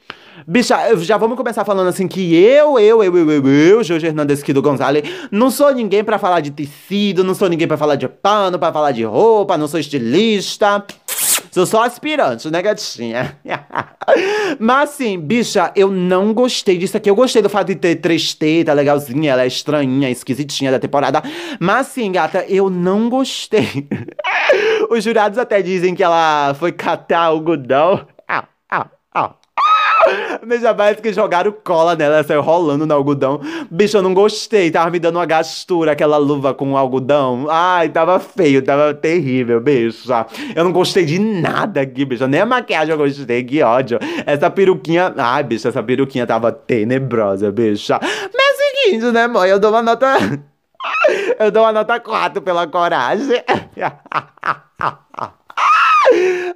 Bicha, 0.47 0.95
já 0.97 1.17
vamos 1.17 1.37
começar 1.37 1.65
falando 1.65 1.89
assim 1.89 2.07
que 2.07 2.35
eu, 2.35 2.79
eu, 2.79 3.03
eu, 3.03 3.17
eu, 3.17 3.31
eu, 3.31 3.47
eu, 3.47 3.85
Jorge 3.85 4.07
Hernandes 4.07 4.41
aqui 4.41 4.53
do 4.53 4.63
Gonzalez, 4.63 5.05
não 5.31 5.51
sou 5.51 5.75
ninguém 5.75 6.05
para 6.05 6.19
falar 6.19 6.41
de 6.41 6.51
tecido, 6.51 7.25
não 7.25 7.35
sou 7.35 7.49
ninguém 7.49 7.67
para 7.67 7.77
falar 7.77 7.97
de 7.97 8.09
pano, 8.09 8.59
para 8.59 8.73
falar 8.73 8.93
de 8.93 9.05
roupa, 9.05 9.59
não 9.59 9.69
sou 9.69 9.81
estilista. 9.81 10.85
Sou 11.51 11.67
só 11.67 11.85
aspirante, 11.85 12.51
né, 12.51 12.63
gatinha? 12.63 13.39
Mas 14.59 14.91
assim, 14.91 15.19
bicha, 15.19 15.73
eu 15.75 15.91
não 15.91 16.33
gostei 16.33 16.79
disso 16.79 16.97
aqui. 16.97 17.11
Eu 17.11 17.15
gostei 17.15 17.43
do 17.43 17.49
fato 17.49 17.69
de 17.69 17.77
ter 17.77 17.97
três 17.97 18.35
tetas, 18.35 18.75
legalzinha, 18.75 19.33
ela 19.33 19.43
é 19.43 19.47
estranhinha, 19.47 20.11
esquisitinha 20.11 20.71
da 20.71 20.79
temporada. 20.79 21.23
Mas 21.61 21.89
assim, 21.89 22.11
gata, 22.13 22.45
eu 22.49 22.71
não 22.71 23.09
gostei. 23.09 23.89
Os 24.91 25.05
jurados 25.05 25.39
até 25.39 25.63
dizem 25.63 25.95
que 25.95 26.03
ela 26.03 26.55
foi 26.55 26.73
catar 26.73 27.21
algodão. 27.21 28.07
Ah, 28.27 28.45
ah, 28.71 28.87
ah. 29.15 29.35
Veja 30.47 30.75
mais 30.75 31.01
que 31.01 31.13
jogaram 31.13 31.55
cola 31.65 31.95
nela, 31.95 32.17
ela 32.17 32.25
saiu 32.25 32.41
rolando 32.41 32.87
no 32.87 32.95
algodão. 32.95 33.41
Bicho, 33.71 33.97
eu 33.97 34.03
não 34.03 34.15
gostei, 34.15 34.71
tava 34.71 34.91
me 34.91 34.99
dando 34.99 35.17
uma 35.17 35.27
gastura, 35.27 35.93
aquela 35.93 36.17
luva 36.17 36.55
com 36.55 36.77
algodão. 36.77 37.47
Ai, 37.49 37.89
tava 37.89 38.19
feio, 38.19 38.63
tava 38.63 38.95
terrível, 38.95 39.61
bicho. 39.61 40.09
Eu 40.55 40.65
não 40.65 40.73
gostei 40.73 41.05
de 41.05 41.19
nada 41.19 41.81
aqui, 41.81 42.05
bicho. 42.05 42.27
Nem 42.27 42.41
a 42.41 42.47
maquiagem 42.47 42.93
eu 42.93 42.99
gostei, 42.99 43.45
que 43.45 43.63
ódio. 43.63 43.99
Essa 44.27 44.51
peruquinha. 44.51 45.13
Ai, 45.17 45.43
bicho, 45.43 45.69
essa 45.69 45.83
peruquinha 45.83 46.27
tava 46.27 46.53
tenebrosa, 46.53 47.51
bicho. 47.51 47.93
Mas 47.93 48.03
é 48.03 48.53
o 48.53 48.57
seguinte, 48.57 49.13
né, 49.13 49.27
mãe? 49.27 49.51
Eu 49.51 49.59
dou 49.59 49.71
uma 49.71 49.83
nota. 49.83 50.17
Eu 51.39 51.51
dou 51.51 51.65
uma 51.65 51.73
nota 51.73 51.99
4 51.99 52.41
pela 52.41 52.67
coragem. 52.67 53.27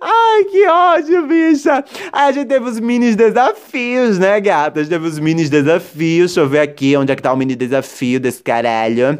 Ai, 0.04 0.44
que 0.44 0.66
ódio, 0.66 1.26
bicha. 1.28 1.84
Aí 2.12 2.28
a 2.28 2.32
gente 2.32 2.48
teve 2.48 2.68
os 2.68 2.80
mini 2.80 3.14
desafios, 3.14 4.18
né, 4.18 4.40
gatas? 4.40 4.88
Teve 4.88 5.06
os 5.06 5.16
mini 5.20 5.48
desafios. 5.48 6.32
Deixa 6.32 6.40
eu 6.40 6.48
ver 6.48 6.58
aqui 6.58 6.96
onde 6.96 7.12
é 7.12 7.16
que 7.16 7.22
tá 7.22 7.32
o 7.32 7.36
mini 7.36 7.54
desafio 7.54 8.18
desse 8.18 8.42
caralho. 8.42 9.16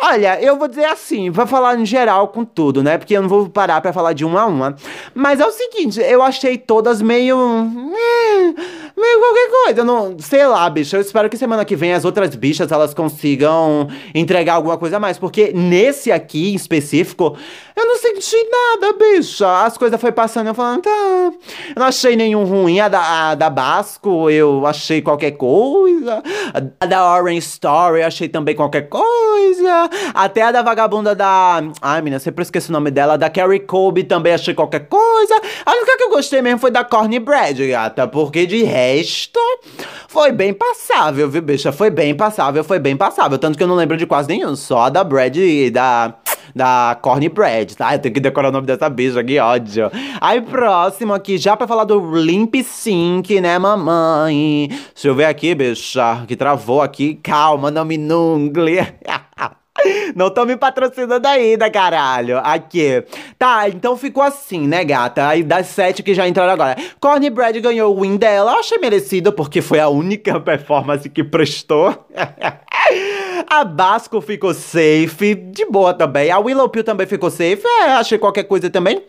Olha, 0.00 0.40
eu 0.40 0.56
vou 0.56 0.68
dizer 0.68 0.84
assim, 0.84 1.28
vou 1.30 1.44
falar 1.44 1.76
em 1.76 1.84
geral 1.84 2.28
com 2.28 2.44
tudo, 2.44 2.84
né? 2.84 2.98
Porque 2.98 3.16
eu 3.16 3.22
não 3.22 3.28
vou 3.28 3.48
parar 3.48 3.80
pra 3.80 3.92
falar 3.92 4.12
de 4.12 4.24
uma 4.24 4.42
a 4.42 4.46
uma. 4.46 4.76
Mas 5.12 5.40
é 5.40 5.46
o 5.46 5.50
seguinte, 5.50 6.00
eu 6.00 6.22
achei 6.22 6.56
todas 6.56 7.02
meio. 7.02 7.36
meio 8.96 9.18
qualquer 9.18 9.50
coisa. 9.64 9.80
Eu 9.80 9.84
não, 9.84 10.16
sei 10.20 10.46
lá, 10.46 10.70
bicha. 10.70 10.96
Eu 10.96 11.00
espero 11.00 11.28
que 11.28 11.36
semana 11.36 11.64
que 11.64 11.74
vem 11.74 11.94
as 11.94 12.04
outras 12.04 12.36
bichas 12.36 12.70
elas 12.70 12.94
consigam 12.94 13.88
entregar 14.14 14.54
alguma 14.54 14.78
coisa 14.78 14.98
a 14.98 15.00
mais. 15.00 15.18
Porque 15.18 15.52
nesse 15.52 16.12
aqui 16.12 16.52
em 16.52 16.54
específico, 16.54 17.36
eu 17.74 17.86
não 17.86 17.96
senti 17.96 18.36
nada, 18.48 18.92
bicha. 18.92 19.64
As 19.64 19.76
coisas 19.76 20.00
foi 20.00 20.11
passando, 20.12 20.48
eu 20.48 20.54
falando, 20.54 20.82
tá. 20.82 20.90
Eu 20.90 21.80
não 21.80 21.86
achei 21.86 22.16
nenhum 22.16 22.44
ruim. 22.44 22.80
A 22.80 22.88
da, 22.88 23.30
a 23.30 23.34
da 23.34 23.50
Basco, 23.50 24.30
eu 24.30 24.66
achei 24.66 25.02
qualquer 25.02 25.32
coisa. 25.32 26.22
A 26.80 26.86
da 26.86 27.12
Orange 27.14 27.38
Story, 27.38 28.00
eu 28.00 28.06
achei 28.06 28.28
também 28.28 28.54
qualquer 28.54 28.88
coisa. 28.88 29.90
Até 30.14 30.42
a 30.42 30.52
da 30.52 30.62
vagabunda 30.62 31.14
da. 31.14 31.62
Ai, 31.80 32.02
menina, 32.02 32.18
sempre 32.18 32.42
esqueci 32.42 32.70
o 32.70 32.72
nome 32.72 32.90
dela. 32.90 33.16
Da 33.16 33.30
Carrie 33.30 33.60
Colby 33.60 34.04
também 34.04 34.34
achei 34.34 34.54
qualquer 34.54 34.86
coisa. 34.88 35.34
A 35.64 35.72
única 35.72 35.96
que 35.96 36.04
eu 36.04 36.10
gostei 36.10 36.42
mesmo 36.42 36.58
foi 36.58 36.70
da 36.70 36.84
Corny 36.84 37.18
Bread, 37.18 37.68
gata. 37.68 38.06
Porque 38.06 38.46
de 38.46 38.62
resto, 38.62 39.40
foi 40.08 40.32
bem 40.32 40.52
passável, 40.52 41.28
viu, 41.28 41.42
bicha? 41.42 41.72
Foi 41.72 41.90
bem 41.90 42.14
passável, 42.14 42.62
foi 42.62 42.78
bem 42.78 42.96
passável. 42.96 43.38
Tanto 43.38 43.56
que 43.56 43.64
eu 43.64 43.68
não 43.68 43.74
lembro 43.74 43.96
de 43.96 44.06
quase 44.06 44.28
nenhum. 44.28 44.54
Só 44.56 44.90
da 44.90 45.02
Bread 45.02 45.40
e 45.40 45.70
da 45.70 46.14
da 46.54 46.96
Corny 47.00 47.28
Bread, 47.28 47.76
tá? 47.76 47.94
Eu 47.94 47.98
tenho 47.98 48.14
que 48.14 48.20
decorar 48.20 48.48
o 48.48 48.52
nome 48.52 48.66
dessa 48.66 48.88
bicha, 48.88 49.22
que 49.22 49.38
ódio. 49.38 49.90
Aí, 50.20 50.40
próximo 50.40 51.14
aqui, 51.14 51.38
já 51.38 51.56
pra 51.56 51.66
falar 51.66 51.84
do 51.84 52.14
Limp 52.16 52.54
Sync, 52.64 53.40
né, 53.40 53.58
mamãe? 53.58 54.68
Deixa 54.68 55.08
eu 55.08 55.14
ver 55.14 55.24
aqui, 55.26 55.54
bicha, 55.54 56.24
que 56.26 56.36
travou 56.36 56.82
aqui. 56.82 57.18
Calma, 57.22 57.70
não 57.70 57.84
me 57.84 57.96
nungle. 57.96 58.78
Não 60.14 60.30
tô 60.30 60.44
me 60.44 60.56
patrocinando 60.56 61.26
ainda, 61.26 61.70
caralho. 61.70 62.38
Aqui. 62.38 63.02
Tá, 63.38 63.68
então 63.68 63.96
ficou 63.96 64.22
assim, 64.22 64.66
né, 64.66 64.84
gata? 64.84 65.26
Aí 65.26 65.42
das 65.42 65.66
sete 65.68 66.02
que 66.02 66.14
já 66.14 66.28
entraram 66.28 66.52
agora. 66.52 66.76
Corny 67.00 67.30
Brad 67.30 67.56
ganhou 67.56 67.96
o 67.96 68.02
win 68.02 68.16
dela. 68.16 68.52
Eu 68.52 68.58
achei 68.58 68.78
merecido, 68.78 69.32
porque 69.32 69.60
foi 69.60 69.80
a 69.80 69.88
única 69.88 70.38
performance 70.40 71.08
que 71.08 71.24
prestou. 71.24 72.06
A 73.52 73.64
Basco 73.64 74.18
ficou 74.22 74.54
safe, 74.54 75.34
de 75.34 75.66
boa 75.66 75.92
também. 75.92 76.30
A 76.30 76.38
Willow 76.38 76.70
Pill 76.70 76.82
também 76.82 77.06
ficou 77.06 77.30
safe. 77.30 77.60
É, 77.82 77.92
achei 77.92 78.16
qualquer 78.16 78.44
coisa 78.44 78.70
também. 78.70 79.02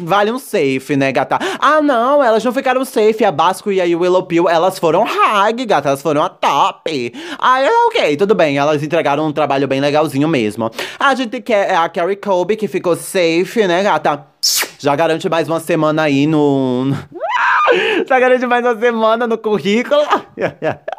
Vale 0.00 0.30
um 0.30 0.38
safe, 0.38 0.94
né, 0.98 1.10
gata? 1.10 1.38
Ah, 1.58 1.80
não, 1.80 2.22
elas 2.22 2.44
não 2.44 2.52
ficaram 2.52 2.84
safe. 2.84 3.24
A 3.24 3.32
Basco 3.32 3.72
e 3.72 3.80
a 3.80 3.84
Willow 3.84 4.24
Pill, 4.24 4.50
elas 4.50 4.78
foram 4.78 5.02
hag, 5.06 5.64
gata. 5.64 5.88
Elas 5.88 6.02
foram 6.02 6.22
a 6.22 6.28
top. 6.28 7.10
Ah, 7.38 7.66
ok, 7.86 8.18
tudo 8.18 8.34
bem. 8.34 8.58
Elas 8.58 8.82
entregaram 8.82 9.26
um 9.26 9.32
trabalho 9.32 9.66
bem 9.66 9.80
legalzinho 9.80 10.28
mesmo. 10.28 10.70
A 11.00 11.14
gente 11.14 11.40
quer 11.40 11.74
a 11.74 11.88
Carrie 11.88 12.16
Colby, 12.16 12.54
que 12.54 12.68
ficou 12.68 12.96
safe, 12.96 13.66
né, 13.66 13.82
gata? 13.82 14.26
Já 14.78 14.94
garante 14.94 15.26
mais 15.26 15.48
uma 15.48 15.58
semana 15.58 16.02
aí 16.02 16.26
no. 16.26 16.92
Já 18.06 18.20
garante 18.20 18.46
mais 18.46 18.62
uma 18.62 18.78
semana 18.78 19.26
no 19.26 19.38
currículo. 19.38 20.02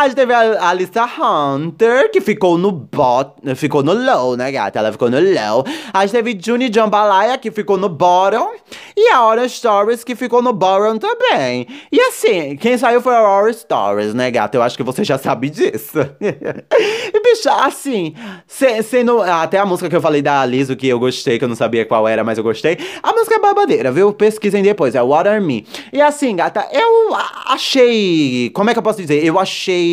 A 0.00 0.04
gente 0.04 0.14
teve 0.14 0.32
a 0.32 0.68
Alissa 0.68 1.04
Hunter, 1.04 2.08
que 2.12 2.20
ficou 2.20 2.56
no 2.56 2.70
bot, 2.70 3.32
ficou 3.56 3.82
no 3.82 3.92
low, 3.92 4.36
né, 4.36 4.52
gata? 4.52 4.78
Ela 4.78 4.92
ficou 4.92 5.10
no 5.10 5.18
low. 5.18 5.64
A 5.92 6.06
gente 6.06 6.12
teve 6.12 6.38
Juni 6.40 6.70
Jambalaya, 6.72 7.36
que 7.36 7.50
ficou 7.50 7.76
no 7.76 7.88
bottom. 7.88 8.48
E 8.96 9.08
a 9.08 9.16
Aura 9.16 9.48
Stories, 9.48 10.04
que 10.04 10.14
ficou 10.14 10.40
no 10.40 10.52
bottom 10.52 10.98
também. 10.98 11.66
E 11.90 12.00
assim, 12.00 12.56
quem 12.56 12.78
saiu 12.78 13.02
foi 13.02 13.12
a 13.12 13.18
Aura 13.18 13.52
Stories, 13.52 14.14
né, 14.14 14.30
gata? 14.30 14.56
Eu 14.56 14.62
acho 14.62 14.76
que 14.76 14.84
você 14.84 15.02
já 15.02 15.18
sabe 15.18 15.50
disso. 15.50 15.98
e, 16.22 17.20
bicha, 17.20 17.52
assim, 17.54 18.14
sendo. 18.46 19.20
Até 19.20 19.58
a 19.58 19.66
música 19.66 19.90
que 19.90 19.96
eu 19.96 20.00
falei 20.00 20.22
da 20.22 20.42
Aliso, 20.42 20.76
que 20.76 20.86
eu 20.86 21.00
gostei, 21.00 21.40
que 21.40 21.44
eu 21.44 21.48
não 21.48 21.56
sabia 21.56 21.84
qual 21.84 22.06
era, 22.06 22.22
mas 22.22 22.38
eu 22.38 22.44
gostei. 22.44 22.78
A 23.02 23.12
música 23.12 23.34
é 23.34 23.40
babadeira, 23.40 23.90
viu? 23.90 24.12
Pesquisem 24.12 24.62
depois, 24.62 24.94
é 24.94 25.02
Water 25.02 25.42
Me. 25.42 25.66
E 25.92 26.00
assim, 26.00 26.36
gata, 26.36 26.68
eu 26.70 27.16
achei. 27.46 28.50
Como 28.54 28.70
é 28.70 28.72
que 28.72 28.78
eu 28.78 28.82
posso 28.84 29.00
dizer? 29.00 29.24
Eu 29.24 29.40
achei. 29.40 29.87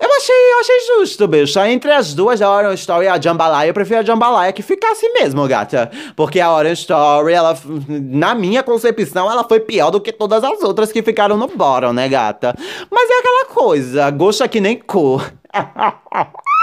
Eu 0.00 0.12
achei, 0.16 0.52
eu 0.52 0.60
achei 0.60 0.78
justo, 0.98 1.26
bicho. 1.26 1.58
Entre 1.60 1.90
as 1.90 2.12
duas, 2.12 2.42
a 2.42 2.50
Orange 2.50 2.80
Story 2.80 3.06
e 3.06 3.08
a 3.08 3.18
Jambalaya, 3.20 3.70
eu 3.70 3.74
prefiro 3.74 4.00
a 4.00 4.02
Jambalaya 4.02 4.52
que 4.52 4.62
ficasse 4.62 5.08
mesmo, 5.12 5.46
gata. 5.48 5.90
Porque 6.14 6.40
a 6.40 6.52
Orange 6.52 6.82
Story, 6.82 7.32
ela, 7.32 7.56
na 7.88 8.34
minha 8.34 8.62
concepção, 8.62 9.30
ela 9.30 9.44
foi 9.44 9.60
pior 9.60 9.90
do 9.90 10.00
que 10.00 10.12
todas 10.12 10.44
as 10.44 10.62
outras 10.62 10.92
que 10.92 11.02
ficaram 11.02 11.36
no 11.36 11.48
bottom, 11.48 11.92
né, 11.92 12.08
gata? 12.08 12.54
Mas 12.90 13.08
é 13.10 13.18
aquela 13.18 13.44
coisa, 13.46 14.10
gosto 14.10 14.44
é 14.44 14.48
que 14.48 14.60
nem 14.60 14.78
cor. 14.78 15.32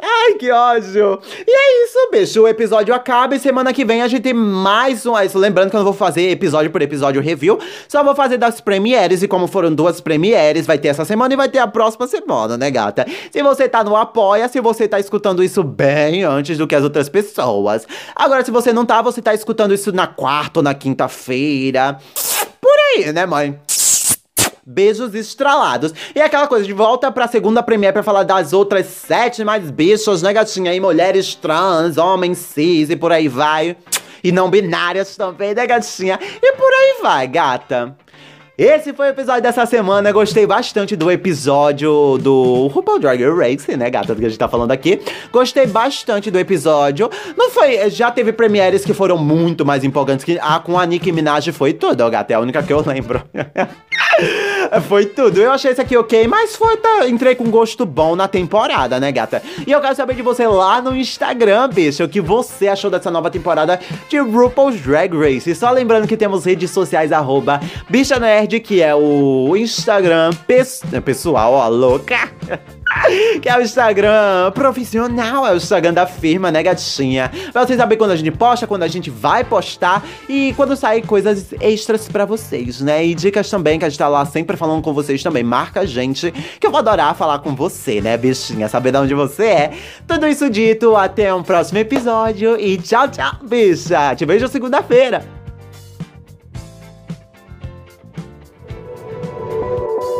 Ai, 0.00 0.34
que 0.34 0.50
ódio! 0.50 1.20
E 1.46 1.50
é 1.50 1.84
isso, 1.84 1.98
bicho. 2.10 2.42
O 2.42 2.48
episódio 2.48 2.94
acaba 2.94 3.34
e 3.34 3.38
semana 3.38 3.72
que 3.72 3.84
vem 3.84 4.02
a 4.02 4.08
gente 4.08 4.22
tem 4.22 4.34
mais 4.34 5.04
um. 5.06 5.14
Lembrando 5.34 5.70
que 5.70 5.76
eu 5.76 5.78
não 5.78 5.84
vou 5.84 5.94
fazer 5.94 6.30
episódio 6.30 6.70
por 6.70 6.82
episódio 6.82 7.20
review, 7.20 7.58
só 7.88 8.02
vou 8.04 8.14
fazer 8.14 8.38
das 8.38 8.60
premieres. 8.60 9.22
E 9.22 9.28
como 9.28 9.46
foram 9.46 9.74
duas 9.74 10.00
premieres, 10.00 10.66
vai 10.66 10.78
ter 10.78 10.88
essa 10.88 11.04
semana 11.04 11.34
e 11.34 11.36
vai 11.36 11.48
ter 11.48 11.58
a 11.58 11.66
próxima 11.66 12.06
semana, 12.06 12.56
né, 12.56 12.70
gata? 12.70 13.06
Se 13.30 13.42
você 13.42 13.68
tá 13.68 13.82
no 13.82 13.96
Apoia, 13.96 14.48
se 14.48 14.60
você 14.60 14.86
tá 14.86 15.00
escutando 15.00 15.42
isso 15.42 15.62
bem 15.62 16.24
antes 16.24 16.58
do 16.58 16.66
que 16.66 16.74
as 16.74 16.84
outras 16.84 17.08
pessoas. 17.08 17.86
Agora, 18.14 18.44
se 18.44 18.50
você 18.50 18.72
não 18.72 18.84
tá, 18.84 19.02
você 19.02 19.20
tá 19.20 19.34
escutando 19.34 19.74
isso 19.74 19.92
na 19.92 20.06
quarta 20.06 20.60
ou 20.60 20.62
na 20.62 20.74
quinta-feira. 20.74 21.98
Por 22.60 22.76
aí, 22.96 23.12
né, 23.12 23.26
mãe? 23.26 23.58
Beijos 24.68 25.14
estralados. 25.14 25.94
E 26.14 26.20
aquela 26.20 26.46
coisa, 26.46 26.66
de 26.66 26.74
volta 26.74 27.10
pra 27.10 27.26
segunda 27.26 27.62
premiere 27.62 27.94
pra 27.94 28.02
falar 28.02 28.22
das 28.22 28.52
outras 28.52 28.86
sete 28.86 29.42
mais 29.42 29.70
bichos, 29.70 30.20
né, 30.20 30.30
gatinha? 30.32 30.74
E 30.74 30.80
mulheres 30.80 31.34
trans, 31.34 31.96
homens 31.96 32.36
cis 32.36 32.90
e 32.90 32.96
por 32.96 33.10
aí 33.10 33.28
vai. 33.28 33.76
E 34.22 34.30
não 34.30 34.50
binárias 34.50 35.16
também, 35.16 35.54
né, 35.54 35.66
gatinha? 35.66 36.18
E 36.20 36.52
por 36.52 36.70
aí 36.70 36.98
vai, 37.00 37.26
gata. 37.26 37.96
Esse 38.58 38.92
foi 38.92 39.06
o 39.06 39.10
episódio 39.10 39.40
dessa 39.40 39.64
semana. 39.64 40.10
Gostei 40.10 40.44
bastante 40.44 40.96
do 40.96 41.12
episódio 41.12 42.18
do 42.18 42.66
RuPaul 42.66 42.98
Drag 42.98 43.22
Race, 43.22 43.76
né, 43.76 43.88
gata, 43.88 44.12
do 44.12 44.18
que 44.18 44.26
a 44.26 44.28
gente 44.28 44.38
tá 44.38 44.48
falando 44.48 44.72
aqui. 44.72 45.00
Gostei 45.30 45.64
bastante 45.64 46.28
do 46.28 46.40
episódio. 46.40 47.08
Não 47.36 47.50
foi. 47.50 47.88
Já 47.88 48.10
teve 48.10 48.32
premieres 48.32 48.84
que 48.84 48.92
foram 48.92 49.16
muito 49.16 49.64
mais 49.64 49.84
empolgantes 49.84 50.24
que. 50.24 50.40
Ah, 50.42 50.58
com 50.58 50.76
a 50.76 50.84
Nicki 50.84 51.12
Minaj 51.12 51.52
foi 51.52 51.72
tudo, 51.72 52.00
ó, 52.00 52.10
gata. 52.10 52.32
É 52.32 52.36
a 52.36 52.40
única 52.40 52.60
que 52.60 52.72
eu 52.72 52.82
lembro. 52.84 53.22
foi 54.88 55.06
tudo. 55.06 55.40
Eu 55.40 55.52
achei 55.52 55.70
esse 55.70 55.80
aqui 55.80 55.96
ok, 55.96 56.26
mas 56.26 56.56
foi. 56.56 56.76
Tá, 56.76 57.08
entrei 57.08 57.34
com 57.34 57.50
gosto 57.50 57.84
bom 57.84 58.14
na 58.14 58.28
temporada, 58.28 59.00
né, 59.00 59.10
gata? 59.10 59.42
E 59.66 59.72
eu 59.72 59.80
quero 59.80 59.94
saber 59.94 60.14
de 60.14 60.22
você 60.22 60.46
lá 60.46 60.80
no 60.80 60.96
Instagram, 60.96 61.68
bicho, 61.68 62.04
o 62.04 62.08
que 62.08 62.20
você 62.20 62.68
achou 62.68 62.90
dessa 62.90 63.10
nova 63.10 63.30
temporada 63.30 63.80
de 64.08 64.18
RuPaul's 64.18 64.80
Drag 64.80 65.12
Race. 65.16 65.50
E 65.50 65.54
só 65.54 65.70
lembrando 65.70 66.06
que 66.06 66.16
temos 66.16 66.44
redes 66.44 66.70
sociais, 66.70 67.12
arroba 67.12 67.60
Bicha 67.88 68.18
Nerd 68.18 68.60
que 68.60 68.82
é 68.82 68.94
o 68.94 69.56
Instagram 69.56 70.30
pessoal, 71.04 71.52
ó, 71.52 71.68
louca. 71.68 72.30
que 73.40 73.48
é 73.48 73.56
o 73.56 73.60
Instagram 73.60 74.50
profissional, 74.52 75.46
é 75.46 75.52
o 75.52 75.56
Instagram 75.56 75.92
da 75.92 76.06
firma, 76.06 76.50
né, 76.50 76.62
gatinha? 76.62 77.30
Pra 77.52 77.66
vocês 77.66 77.78
saberem 77.78 77.98
quando 77.98 78.12
a 78.12 78.16
gente 78.16 78.30
posta, 78.30 78.66
quando 78.66 78.82
a 78.82 78.88
gente 78.88 79.10
vai 79.10 79.44
postar 79.44 80.04
e 80.28 80.52
quando 80.56 80.76
sair 80.76 81.02
coisas 81.02 81.52
extras 81.60 82.08
pra 82.08 82.24
vocês, 82.24 82.80
né? 82.80 83.04
E 83.04 83.14
dicas 83.14 83.48
também, 83.50 83.78
que 83.78 83.84
a 83.84 83.88
gente 83.88 83.98
tá 83.98 84.08
lá 84.08 84.24
sempre 84.24 84.56
falando 84.56 84.82
com 84.82 84.92
vocês 84.92 85.22
também. 85.22 85.42
Marca 85.42 85.80
a 85.80 85.86
gente, 85.86 86.30
que 86.30 86.66
eu 86.66 86.70
vou 86.70 86.78
adorar 86.78 87.14
falar 87.14 87.38
com 87.40 87.54
você, 87.54 88.00
né, 88.00 88.16
bichinha? 88.16 88.68
Saber 88.68 88.92
de 88.92 88.98
onde 88.98 89.14
você 89.14 89.44
é. 89.44 89.72
Tudo 90.06 90.26
isso 90.26 90.48
dito, 90.50 90.96
até 90.96 91.32
um 91.34 91.42
próximo 91.42 91.78
episódio 91.78 92.58
e 92.58 92.76
tchau, 92.76 93.08
tchau, 93.08 93.32
bicha! 93.42 94.14
Te 94.14 94.24
vejo 94.24 94.48
segunda-feira! 94.48 95.37